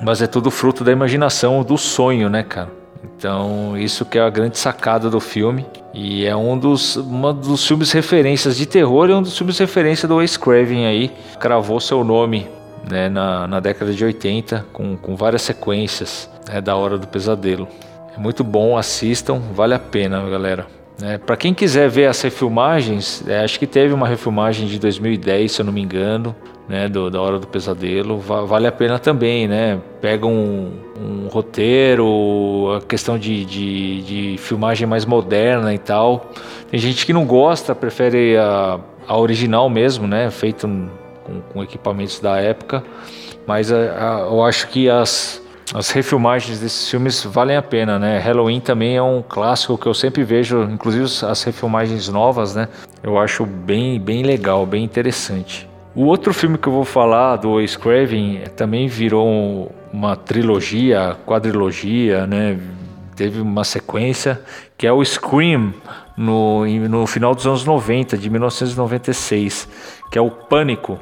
Mas 0.00 0.22
é 0.22 0.26
tudo 0.26 0.50
fruto 0.50 0.84
da 0.84 0.92
imaginação, 0.92 1.62
do 1.64 1.76
sonho, 1.76 2.28
né, 2.28 2.42
cara? 2.42 2.85
Então, 3.16 3.76
isso 3.76 4.04
que 4.04 4.18
é 4.18 4.22
a 4.22 4.30
grande 4.30 4.58
sacada 4.58 5.08
do 5.08 5.20
filme. 5.20 5.64
E 5.94 6.24
é 6.26 6.36
um 6.36 6.58
dos, 6.58 6.96
uma 6.96 7.32
dos 7.32 7.66
filmes 7.66 7.92
referências 7.92 8.56
de 8.56 8.66
terror 8.66 9.08
e 9.08 9.14
um 9.14 9.22
dos 9.22 9.36
filmes 9.36 9.58
referência 9.58 10.06
do 10.06 10.16
Wes 10.16 10.36
Craven 10.36 10.86
aí. 10.86 11.10
Cravou 11.38 11.80
seu 11.80 12.04
nome 12.04 12.46
né, 12.90 13.08
na, 13.08 13.46
na 13.46 13.60
década 13.60 13.92
de 13.92 14.04
80, 14.04 14.66
com, 14.72 14.96
com 14.96 15.16
várias 15.16 15.42
sequências 15.42 16.30
né, 16.48 16.60
da 16.60 16.76
Hora 16.76 16.98
do 16.98 17.06
Pesadelo. 17.06 17.68
É 18.14 18.18
muito 18.18 18.42
bom, 18.44 18.76
assistam, 18.76 19.40
vale 19.54 19.74
a 19.74 19.78
pena, 19.78 20.20
galera. 20.28 20.66
É, 21.02 21.18
para 21.18 21.36
quem 21.36 21.52
quiser 21.52 21.90
ver 21.90 22.06
as 22.06 22.20
refilmagens, 22.22 23.22
é, 23.28 23.44
acho 23.44 23.58
que 23.58 23.66
teve 23.66 23.92
uma 23.92 24.08
refilmagem 24.08 24.66
de 24.66 24.78
2010, 24.78 25.52
se 25.52 25.60
eu 25.60 25.66
não 25.66 25.72
me 25.72 25.82
engano, 25.82 26.34
né, 26.68 26.88
do, 26.88 27.10
da 27.10 27.20
Hora 27.20 27.38
do 27.38 27.46
Pesadelo, 27.46 28.18
va 28.18 28.42
vale 28.42 28.66
a 28.66 28.72
pena 28.72 28.98
também, 28.98 29.46
né? 29.46 29.80
Pega 30.00 30.26
um, 30.26 30.72
um 31.00 31.28
roteiro, 31.28 32.76
a 32.76 32.80
questão 32.80 33.18
de, 33.18 33.44
de, 33.44 34.02
de, 34.02 34.38
filmagem 34.38 34.86
mais 34.86 35.04
moderna 35.04 35.72
e 35.72 35.78
tal. 35.78 36.32
Tem 36.70 36.78
gente 36.78 37.06
que 37.06 37.12
não 37.12 37.24
gosta, 37.24 37.74
prefere 37.74 38.36
a, 38.36 38.80
a 39.06 39.16
original 39.16 39.70
mesmo, 39.70 40.06
né? 40.06 40.30
Feito 40.30 40.68
com, 41.24 41.40
com 41.52 41.62
equipamentos 41.62 42.18
da 42.18 42.38
época, 42.38 42.82
mas 43.46 43.70
a, 43.70 43.76
a, 43.76 44.20
eu 44.22 44.42
acho 44.42 44.68
que 44.68 44.88
as 44.90 45.44
as 45.74 45.90
refilmagens 45.90 46.60
desses 46.60 46.88
filmes 46.88 47.24
valem 47.24 47.56
a 47.56 47.62
pena, 47.62 47.98
né? 47.98 48.18
Halloween 48.18 48.60
também 48.60 48.96
é 48.96 49.02
um 49.02 49.20
clássico 49.20 49.76
que 49.76 49.86
eu 49.86 49.94
sempre 49.94 50.22
vejo, 50.22 50.62
inclusive 50.62 51.04
as 51.26 51.42
refilmagens 51.42 52.08
novas, 52.08 52.54
né? 52.54 52.68
Eu 53.02 53.18
acho 53.18 53.44
bem, 53.44 53.98
bem 53.98 54.22
legal, 54.22 54.64
bem 54.64 54.84
interessante. 54.84 55.68
O 55.96 56.04
outro 56.04 56.34
filme 56.34 56.58
que 56.58 56.68
eu 56.68 56.74
vou 56.74 56.84
falar 56.84 57.36
do 57.36 57.52
Wes 57.52 57.74
Craven 57.74 58.42
também 58.54 58.86
virou 58.86 59.74
uma 59.90 60.14
trilogia, 60.14 61.16
quadrilogia, 61.24 62.26
né? 62.26 62.60
Teve 63.16 63.40
uma 63.40 63.64
sequência 63.64 64.38
que 64.76 64.86
é 64.86 64.92
o 64.92 65.02
Scream 65.02 65.72
no, 66.14 66.66
no 66.66 67.06
final 67.06 67.34
dos 67.34 67.46
anos 67.46 67.64
90, 67.64 68.18
de 68.18 68.28
1996, 68.28 69.66
que 70.12 70.18
é 70.18 70.20
o 70.20 70.30
Pânico. 70.30 71.00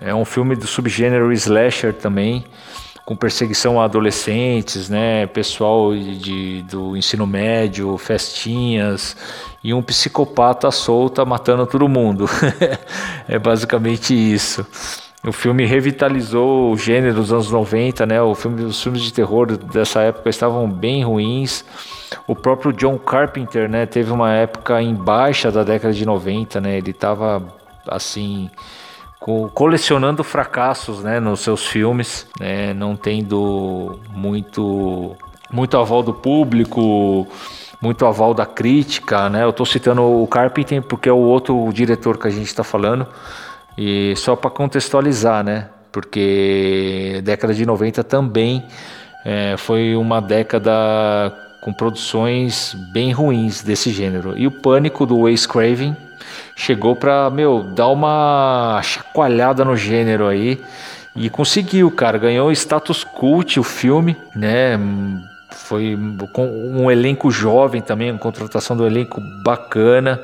É 0.00 0.14
um 0.14 0.24
filme 0.24 0.54
do 0.54 0.68
subgênero 0.68 1.32
slasher 1.32 1.92
também 1.92 2.44
com 3.04 3.16
perseguição 3.16 3.80
a 3.80 3.84
adolescentes, 3.84 4.88
né, 4.88 5.26
pessoal 5.26 5.94
de, 5.94 6.62
do 6.62 6.96
ensino 6.96 7.26
médio, 7.26 7.96
festinhas 7.98 9.16
e 9.62 9.74
um 9.74 9.82
psicopata 9.82 10.70
solta 10.70 11.24
matando 11.24 11.66
todo 11.66 11.88
mundo. 11.88 12.26
é 13.28 13.38
basicamente 13.38 14.14
isso. 14.14 14.66
O 15.24 15.30
filme 15.30 15.64
revitalizou 15.64 16.72
o 16.72 16.76
gênero 16.76 17.14
dos 17.14 17.32
anos 17.32 17.48
90, 17.48 18.04
né? 18.06 18.20
O 18.20 18.34
filme, 18.34 18.64
os 18.64 18.82
filmes 18.82 19.02
de 19.02 19.12
terror 19.12 19.56
dessa 19.56 20.00
época 20.00 20.28
estavam 20.28 20.68
bem 20.68 21.04
ruins. 21.04 21.64
O 22.26 22.34
próprio 22.34 22.72
John 22.72 22.98
Carpenter, 22.98 23.68
né, 23.68 23.86
teve 23.86 24.10
uma 24.10 24.32
época 24.32 24.82
em 24.82 24.92
baixa 24.92 25.52
da 25.52 25.62
década 25.62 25.94
de 25.94 26.04
90, 26.04 26.60
né? 26.60 26.78
Ele 26.78 26.90
estava 26.90 27.40
assim 27.86 28.50
colecionando 29.54 30.24
fracassos 30.24 31.02
né, 31.02 31.20
nos 31.20 31.40
seus 31.40 31.66
filmes, 31.66 32.26
né, 32.40 32.74
não 32.74 32.96
tendo 32.96 34.00
muito, 34.10 35.16
muito 35.50 35.76
aval 35.76 36.02
do 36.02 36.12
público, 36.12 37.26
muito 37.80 38.04
aval 38.04 38.34
da 38.34 38.44
crítica. 38.44 39.28
Né? 39.28 39.44
Eu 39.44 39.50
estou 39.50 39.64
citando 39.64 40.02
o 40.02 40.26
Carpenter 40.26 40.82
porque 40.82 41.08
é 41.08 41.12
o 41.12 41.18
outro 41.18 41.70
diretor 41.72 42.18
que 42.18 42.26
a 42.26 42.30
gente 42.30 42.46
está 42.46 42.64
falando, 42.64 43.06
e 43.78 44.14
só 44.16 44.34
para 44.34 44.50
contextualizar, 44.50 45.44
né? 45.44 45.68
porque 45.92 47.20
década 47.22 47.54
de 47.54 47.64
90 47.66 48.02
também 48.02 48.64
é, 49.24 49.56
foi 49.56 49.94
uma 49.94 50.20
década 50.20 50.72
com 51.62 51.72
produções 51.72 52.74
bem 52.92 53.12
ruins 53.12 53.62
desse 53.62 53.92
gênero. 53.92 54.36
E 54.36 54.46
o 54.46 54.50
Pânico 54.50 55.06
do 55.06 55.20
Wes 55.20 55.46
Craven 55.46 55.96
chegou 56.54 56.94
pra, 56.94 57.30
meu, 57.30 57.62
dar 57.62 57.88
uma 57.88 58.80
chacoalhada 58.82 59.64
no 59.64 59.76
gênero 59.76 60.26
aí. 60.26 60.60
E 61.14 61.28
conseguiu, 61.28 61.90
cara. 61.90 62.18
Ganhou 62.18 62.50
status 62.52 63.04
cult 63.04 63.60
o 63.60 63.62
filme, 63.62 64.16
né? 64.34 64.78
Foi 65.50 65.96
com 66.32 66.46
um 66.46 66.90
elenco 66.90 67.30
jovem 67.30 67.82
também, 67.82 68.10
uma 68.10 68.18
contratação 68.18 68.76
do 68.76 68.86
elenco 68.86 69.20
bacana, 69.44 70.20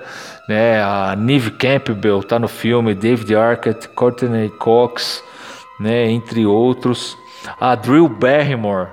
né? 0.48 0.82
A 0.82 1.14
Neve 1.16 1.50
Campbell 1.52 2.22
tá 2.22 2.38
no 2.38 2.48
filme, 2.48 2.94
David 2.94 3.34
Arquette, 3.36 3.88
Courtney 3.88 4.48
Cox, 4.50 5.22
né? 5.78 6.10
Entre 6.10 6.46
outros. 6.46 7.16
A 7.60 7.74
Drew 7.74 8.08
Barrymore. 8.08 8.88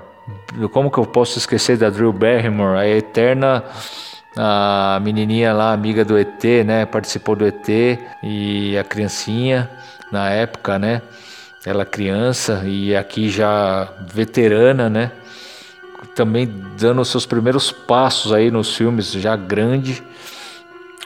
Como 0.72 0.90
que 0.90 0.98
eu 0.98 1.06
posso 1.06 1.38
esquecer 1.38 1.76
da 1.78 1.88
Drew 1.88 2.12
Barrymore? 2.12 2.78
A 2.78 2.86
eterna 2.86 3.64
a 4.36 5.00
menininha 5.02 5.52
lá, 5.52 5.72
amiga 5.72 6.04
do 6.04 6.18
ET, 6.18 6.44
né? 6.64 6.84
Participou 6.84 7.34
do 7.34 7.46
ET 7.46 7.68
e 8.22 8.76
a 8.76 8.84
criancinha 8.84 9.70
na 10.12 10.28
época, 10.30 10.78
né? 10.78 11.02
Ela 11.64 11.84
criança 11.84 12.62
e 12.64 12.94
aqui 12.94 13.28
já 13.28 13.88
veterana, 14.12 14.88
né? 14.88 15.10
Também 16.14 16.46
dando 16.78 17.00
os 17.00 17.08
seus 17.08 17.26
primeiros 17.26 17.72
passos 17.72 18.32
aí 18.32 18.50
nos 18.50 18.76
filmes, 18.76 19.12
já 19.12 19.34
grande. 19.34 20.02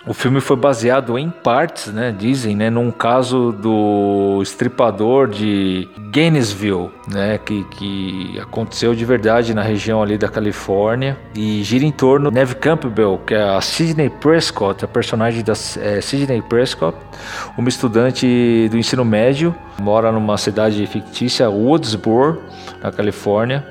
O 0.06 0.14
filme 0.14 0.40
foi 0.40 0.56
baseado 0.56 1.18
em 1.18 1.28
partes, 1.28 1.88
né, 1.92 2.10
dizem, 2.10 2.56
né, 2.56 2.70
num 2.70 2.90
caso 2.90 3.52
do 3.52 4.40
estripador 4.42 5.28
de 5.28 5.86
Gainesville, 6.10 6.90
né, 7.06 7.36
que, 7.36 7.64
que 7.64 8.40
aconteceu 8.40 8.94
de 8.94 9.04
verdade 9.04 9.52
na 9.52 9.60
região 9.60 10.02
ali 10.02 10.16
da 10.16 10.26
Califórnia 10.26 11.18
e 11.34 11.62
gira 11.62 11.84
em 11.84 11.92
torno 11.92 12.30
de 12.30 12.34
Neve 12.34 12.54
Campbell, 12.54 13.20
que 13.26 13.34
é 13.34 13.42
a 13.42 13.60
Sidney 13.60 14.08
Prescott, 14.08 14.82
a 14.82 14.88
personagem 14.88 15.44
da 15.44 15.52
é, 15.52 16.00
Sidney 16.00 16.40
Prescott, 16.40 16.96
uma 17.58 17.68
estudante 17.68 18.68
do 18.70 18.78
ensino 18.78 19.04
médio, 19.04 19.54
mora 19.78 20.10
numa 20.10 20.38
cidade 20.38 20.86
fictícia, 20.86 21.50
Woodsboro, 21.50 22.42
na 22.82 22.90
Califórnia 22.90 23.66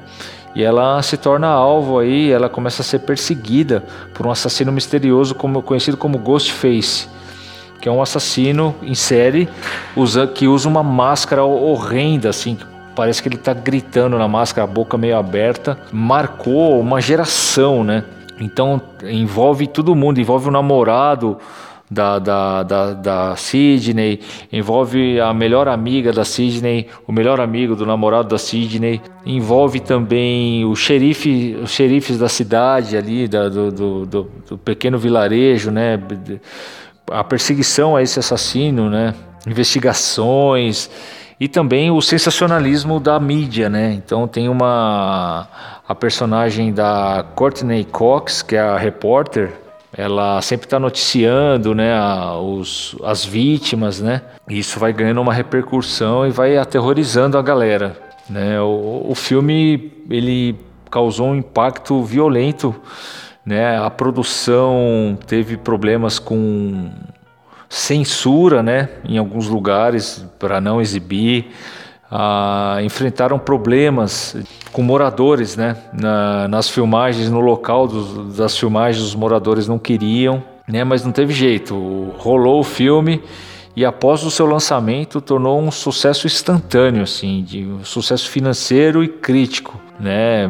e 0.55 0.63
ela 0.63 1.01
se 1.01 1.17
torna 1.17 1.47
alvo 1.47 1.99
aí, 1.99 2.31
ela 2.31 2.49
começa 2.49 2.81
a 2.81 2.85
ser 2.85 2.99
perseguida 2.99 3.83
por 4.13 4.25
um 4.25 4.31
assassino 4.31 4.71
misterioso 4.71 5.35
como, 5.35 5.62
conhecido 5.62 5.95
como 5.95 6.17
Ghostface, 6.17 7.07
que 7.79 7.88
é 7.88 7.91
um 7.91 8.01
assassino 8.01 8.75
em 8.81 8.95
série 8.95 9.47
usa, 9.95 10.27
que 10.27 10.47
usa 10.47 10.67
uma 10.67 10.83
máscara 10.83 11.43
horrenda, 11.43 12.29
assim, 12.29 12.57
parece 12.95 13.21
que 13.21 13.29
ele 13.29 13.35
está 13.35 13.53
gritando 13.53 14.17
na 14.17 14.27
máscara, 14.27 14.65
a 14.65 14.67
boca 14.67 14.97
meio 14.97 15.17
aberta, 15.17 15.77
marcou 15.91 16.79
uma 16.79 16.99
geração, 16.99 17.83
né? 17.83 18.03
Então 18.39 18.81
envolve 19.03 19.67
todo 19.67 19.95
mundo, 19.95 20.19
envolve 20.19 20.47
o 20.47 20.51
namorado, 20.51 21.38
da, 21.89 22.19
da, 22.19 22.63
da, 22.63 22.93
da 22.93 23.36
Sidney, 23.36 24.19
envolve 24.52 25.19
a 25.19 25.34
melhor 25.34 25.67
amiga 25.67 26.13
da 26.13 26.23
Sidney, 26.23 26.88
o 27.08 27.12
melhor 27.12 27.39
amigo 27.39 27.75
do 27.75 27.86
namorado 27.86 28.30
da 28.30 28.38
Sidney, 28.38 29.02
envolve 29.25 29.80
também 29.80 30.63
o 30.65 30.75
xerife, 30.75 31.58
os 31.62 31.71
xerifes 31.71 32.17
da 32.17 32.30
cidade 32.30 32.95
ali, 32.95 33.28
da, 33.28 33.49
do, 33.49 33.71
do, 33.71 34.06
do, 34.06 34.32
do 34.49 34.58
pequeno 34.58 34.97
vilarejo, 34.99 35.71
né? 35.71 35.99
A 37.12 37.23
perseguição 37.23 37.95
a 37.95 38.04
esse 38.04 38.19
assassino, 38.19 38.89
né? 38.89 39.15
Investigações 39.47 40.89
e 41.39 41.47
também 41.47 41.89
o 41.89 42.02
sensacionalismo 42.02 42.99
da 42.99 43.19
mídia, 43.19 43.69
né? 43.69 43.93
Então 43.93 44.28
tem 44.28 44.47
uma 44.47 45.47
a 45.88 45.95
personagem 45.95 46.71
da 46.71 47.25
Courtney 47.34 47.84
Cox, 47.84 48.43
que 48.43 48.56
é 48.56 48.60
a 48.60 48.78
repórter, 48.78 49.52
ela 49.99 50.41
sempre 50.41 50.65
está 50.65 50.79
noticiando, 50.79 51.75
né, 51.75 51.93
os, 52.41 52.95
as 53.03 53.25
vítimas, 53.25 53.99
né? 53.99 54.21
E 54.49 54.57
isso 54.57 54.79
vai 54.79 54.93
ganhando 54.93 55.19
uma 55.19 55.33
repercussão 55.33 56.25
e 56.25 56.31
vai 56.31 56.55
aterrorizando 56.55 57.38
a 57.38 57.41
galera, 57.41 57.99
né? 58.29 58.62
O, 58.62 59.07
o 59.09 59.13
filme 59.13 59.91
ele 60.09 60.55
causou 60.89 61.27
um 61.27 61.35
impacto 61.35 62.01
violento, 62.01 62.73
né? 63.45 63.77
A 63.77 63.89
produção 63.89 65.17
teve 65.27 65.57
problemas 65.57 66.17
com 66.17 66.89
censura, 67.67 68.63
né, 68.63 68.88
em 69.03 69.17
alguns 69.17 69.49
lugares 69.49 70.25
para 70.39 70.62
não 70.62 70.79
exibir. 70.79 71.51
Enfrentaram 72.83 73.37
problemas 73.37 74.35
com 74.71 74.81
moradores, 74.81 75.55
né, 75.55 75.77
na, 75.93 76.47
nas 76.47 76.69
filmagens, 76.69 77.29
no 77.29 77.39
local 77.39 77.87
dos, 77.87 78.35
das 78.37 78.57
filmagens, 78.57 79.03
os 79.03 79.15
moradores 79.15 79.67
não 79.67 79.77
queriam, 79.77 80.43
né, 80.67 80.83
mas 80.83 81.03
não 81.03 81.11
teve 81.11 81.33
jeito. 81.33 81.75
Rolou 82.17 82.59
o 82.59 82.63
filme 82.63 83.21
e 83.75 83.85
após 83.85 84.23
o 84.23 84.31
seu 84.31 84.45
lançamento 84.45 85.21
tornou 85.21 85.61
um 85.61 85.71
sucesso 85.71 86.25
instantâneo, 86.25 87.03
assim, 87.03 87.43
de 87.43 87.65
um 87.65 87.83
sucesso 87.83 88.29
financeiro 88.29 89.03
e 89.03 89.07
crítico 89.07 89.79
né, 89.99 90.49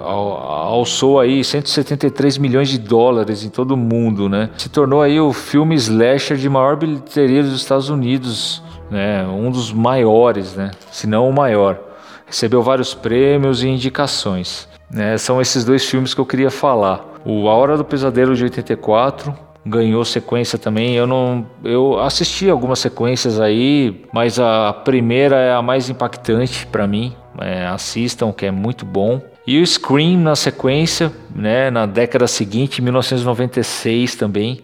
alçou 0.00 1.20
aí 1.20 1.44
173 1.44 2.36
milhões 2.36 2.68
de 2.68 2.78
dólares 2.78 3.44
em 3.44 3.48
todo 3.48 3.72
o 3.72 3.76
mundo, 3.76 4.28
né? 4.28 4.50
Se 4.58 4.68
tornou 4.68 5.00
aí 5.00 5.20
o 5.20 5.32
filme 5.32 5.76
slasher 5.76 6.36
de 6.36 6.48
maior 6.48 6.76
bilheteria 6.76 7.42
dos 7.42 7.54
Estados 7.54 7.88
Unidos, 7.88 8.60
né? 8.90 9.26
Um 9.26 9.50
dos 9.50 9.72
maiores, 9.72 10.54
né? 10.54 10.70
Se 10.90 11.06
não 11.06 11.28
o 11.28 11.32
maior. 11.32 11.78
Recebeu 12.26 12.62
vários 12.62 12.94
prêmios 12.94 13.62
e 13.62 13.68
indicações. 13.68 14.68
Né? 14.90 15.16
São 15.18 15.40
esses 15.40 15.64
dois 15.64 15.84
filmes 15.84 16.14
que 16.14 16.20
eu 16.20 16.26
queria 16.26 16.50
falar. 16.50 17.04
O 17.24 17.48
A 17.48 17.54
Hora 17.54 17.76
do 17.76 17.84
Pesadelo 17.84 18.34
de 18.34 18.44
84 18.44 19.34
ganhou 19.64 20.04
sequência 20.04 20.58
também. 20.58 20.94
Eu 20.94 21.06
não, 21.06 21.46
eu 21.62 21.98
assisti 22.00 22.48
algumas 22.48 22.78
sequências 22.78 23.40
aí, 23.40 24.04
mas 24.12 24.38
a 24.38 24.72
primeira 24.72 25.36
é 25.36 25.52
a 25.52 25.62
mais 25.62 25.88
impactante 25.90 26.66
para 26.66 26.86
mim. 26.86 27.14
É, 27.40 27.66
assistam, 27.66 28.32
que 28.32 28.46
é 28.46 28.50
muito 28.50 28.84
bom. 28.84 29.20
E 29.46 29.60
o 29.60 29.66
Scream 29.66 30.18
na 30.18 30.34
sequência, 30.34 31.12
né, 31.34 31.70
na 31.70 31.86
década 31.86 32.26
seguinte, 32.26 32.82
1996 32.82 34.16
também, 34.16 34.60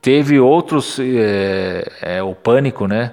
teve 0.00 0.38
outros, 0.38 0.98
é, 1.00 1.90
é, 2.00 2.22
o 2.22 2.34
Pânico, 2.34 2.86
né? 2.86 3.12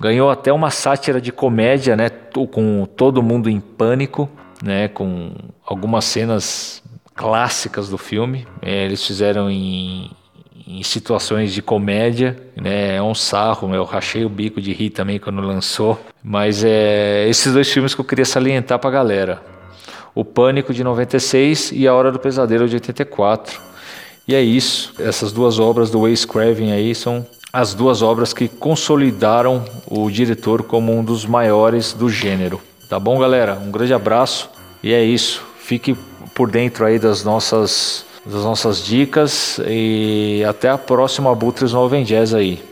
Ganhou 0.00 0.30
até 0.30 0.52
uma 0.52 0.70
sátira 0.70 1.20
de 1.20 1.32
comédia, 1.32 1.96
né? 1.96 2.08
Com 2.08 2.86
todo 2.96 3.22
mundo 3.22 3.50
em 3.50 3.58
pânico, 3.58 4.28
né? 4.62 4.86
Com 4.86 5.32
algumas 5.66 6.04
cenas 6.04 6.82
clássicas 7.16 7.88
do 7.88 7.98
filme. 7.98 8.46
É, 8.62 8.84
eles 8.84 9.04
fizeram 9.04 9.50
em, 9.50 10.08
em 10.68 10.82
situações 10.84 11.52
de 11.52 11.60
comédia, 11.60 12.36
né? 12.54 12.94
É 12.94 13.02
um 13.02 13.14
sarro, 13.14 13.74
eu 13.74 13.82
rachei 13.82 14.24
o 14.24 14.28
bico 14.28 14.60
de 14.60 14.72
rir 14.72 14.90
também 14.90 15.18
quando 15.18 15.40
lançou. 15.40 15.98
Mas 16.22 16.62
é 16.62 17.28
esses 17.28 17.52
dois 17.52 17.68
filmes 17.68 17.92
que 17.92 18.00
eu 18.00 18.04
queria 18.04 18.24
salientar 18.24 18.78
pra 18.78 18.90
galera. 18.90 19.42
O 20.14 20.24
Pânico 20.24 20.72
de 20.72 20.84
96 20.84 21.72
e 21.72 21.88
A 21.88 21.94
Hora 21.94 22.12
do 22.12 22.20
Pesadelo 22.20 22.68
de 22.68 22.76
84. 22.76 23.60
E 24.28 24.34
é 24.34 24.40
isso. 24.40 24.94
Essas 25.00 25.32
duas 25.32 25.58
obras 25.58 25.90
do 25.90 26.00
Wes 26.00 26.24
Craven 26.24 26.72
aí 26.72 26.94
são 26.94 27.26
as 27.52 27.74
duas 27.74 28.02
obras 28.02 28.32
que 28.32 28.48
consolidaram 28.48 29.64
o 29.86 30.10
diretor 30.10 30.62
como 30.62 30.96
um 30.96 31.02
dos 31.02 31.24
maiores 31.24 31.92
do 31.92 32.08
gênero. 32.08 32.60
Tá 32.88 32.98
bom, 32.98 33.18
galera? 33.18 33.54
Um 33.54 33.70
grande 33.70 33.94
abraço 33.94 34.50
e 34.82 34.92
é 34.92 35.02
isso. 35.02 35.42
Fique 35.58 35.96
por 36.34 36.50
dentro 36.50 36.84
aí 36.84 36.98
das 36.98 37.24
nossas 37.24 38.06
das 38.24 38.44
nossas 38.44 38.84
dicas 38.84 39.58
e 39.66 40.44
até 40.46 40.68
a 40.68 40.76
próxima 40.76 41.32
Abutres 41.32 41.72
no 41.72 42.04
Jazz 42.04 42.34
aí. 42.34 42.62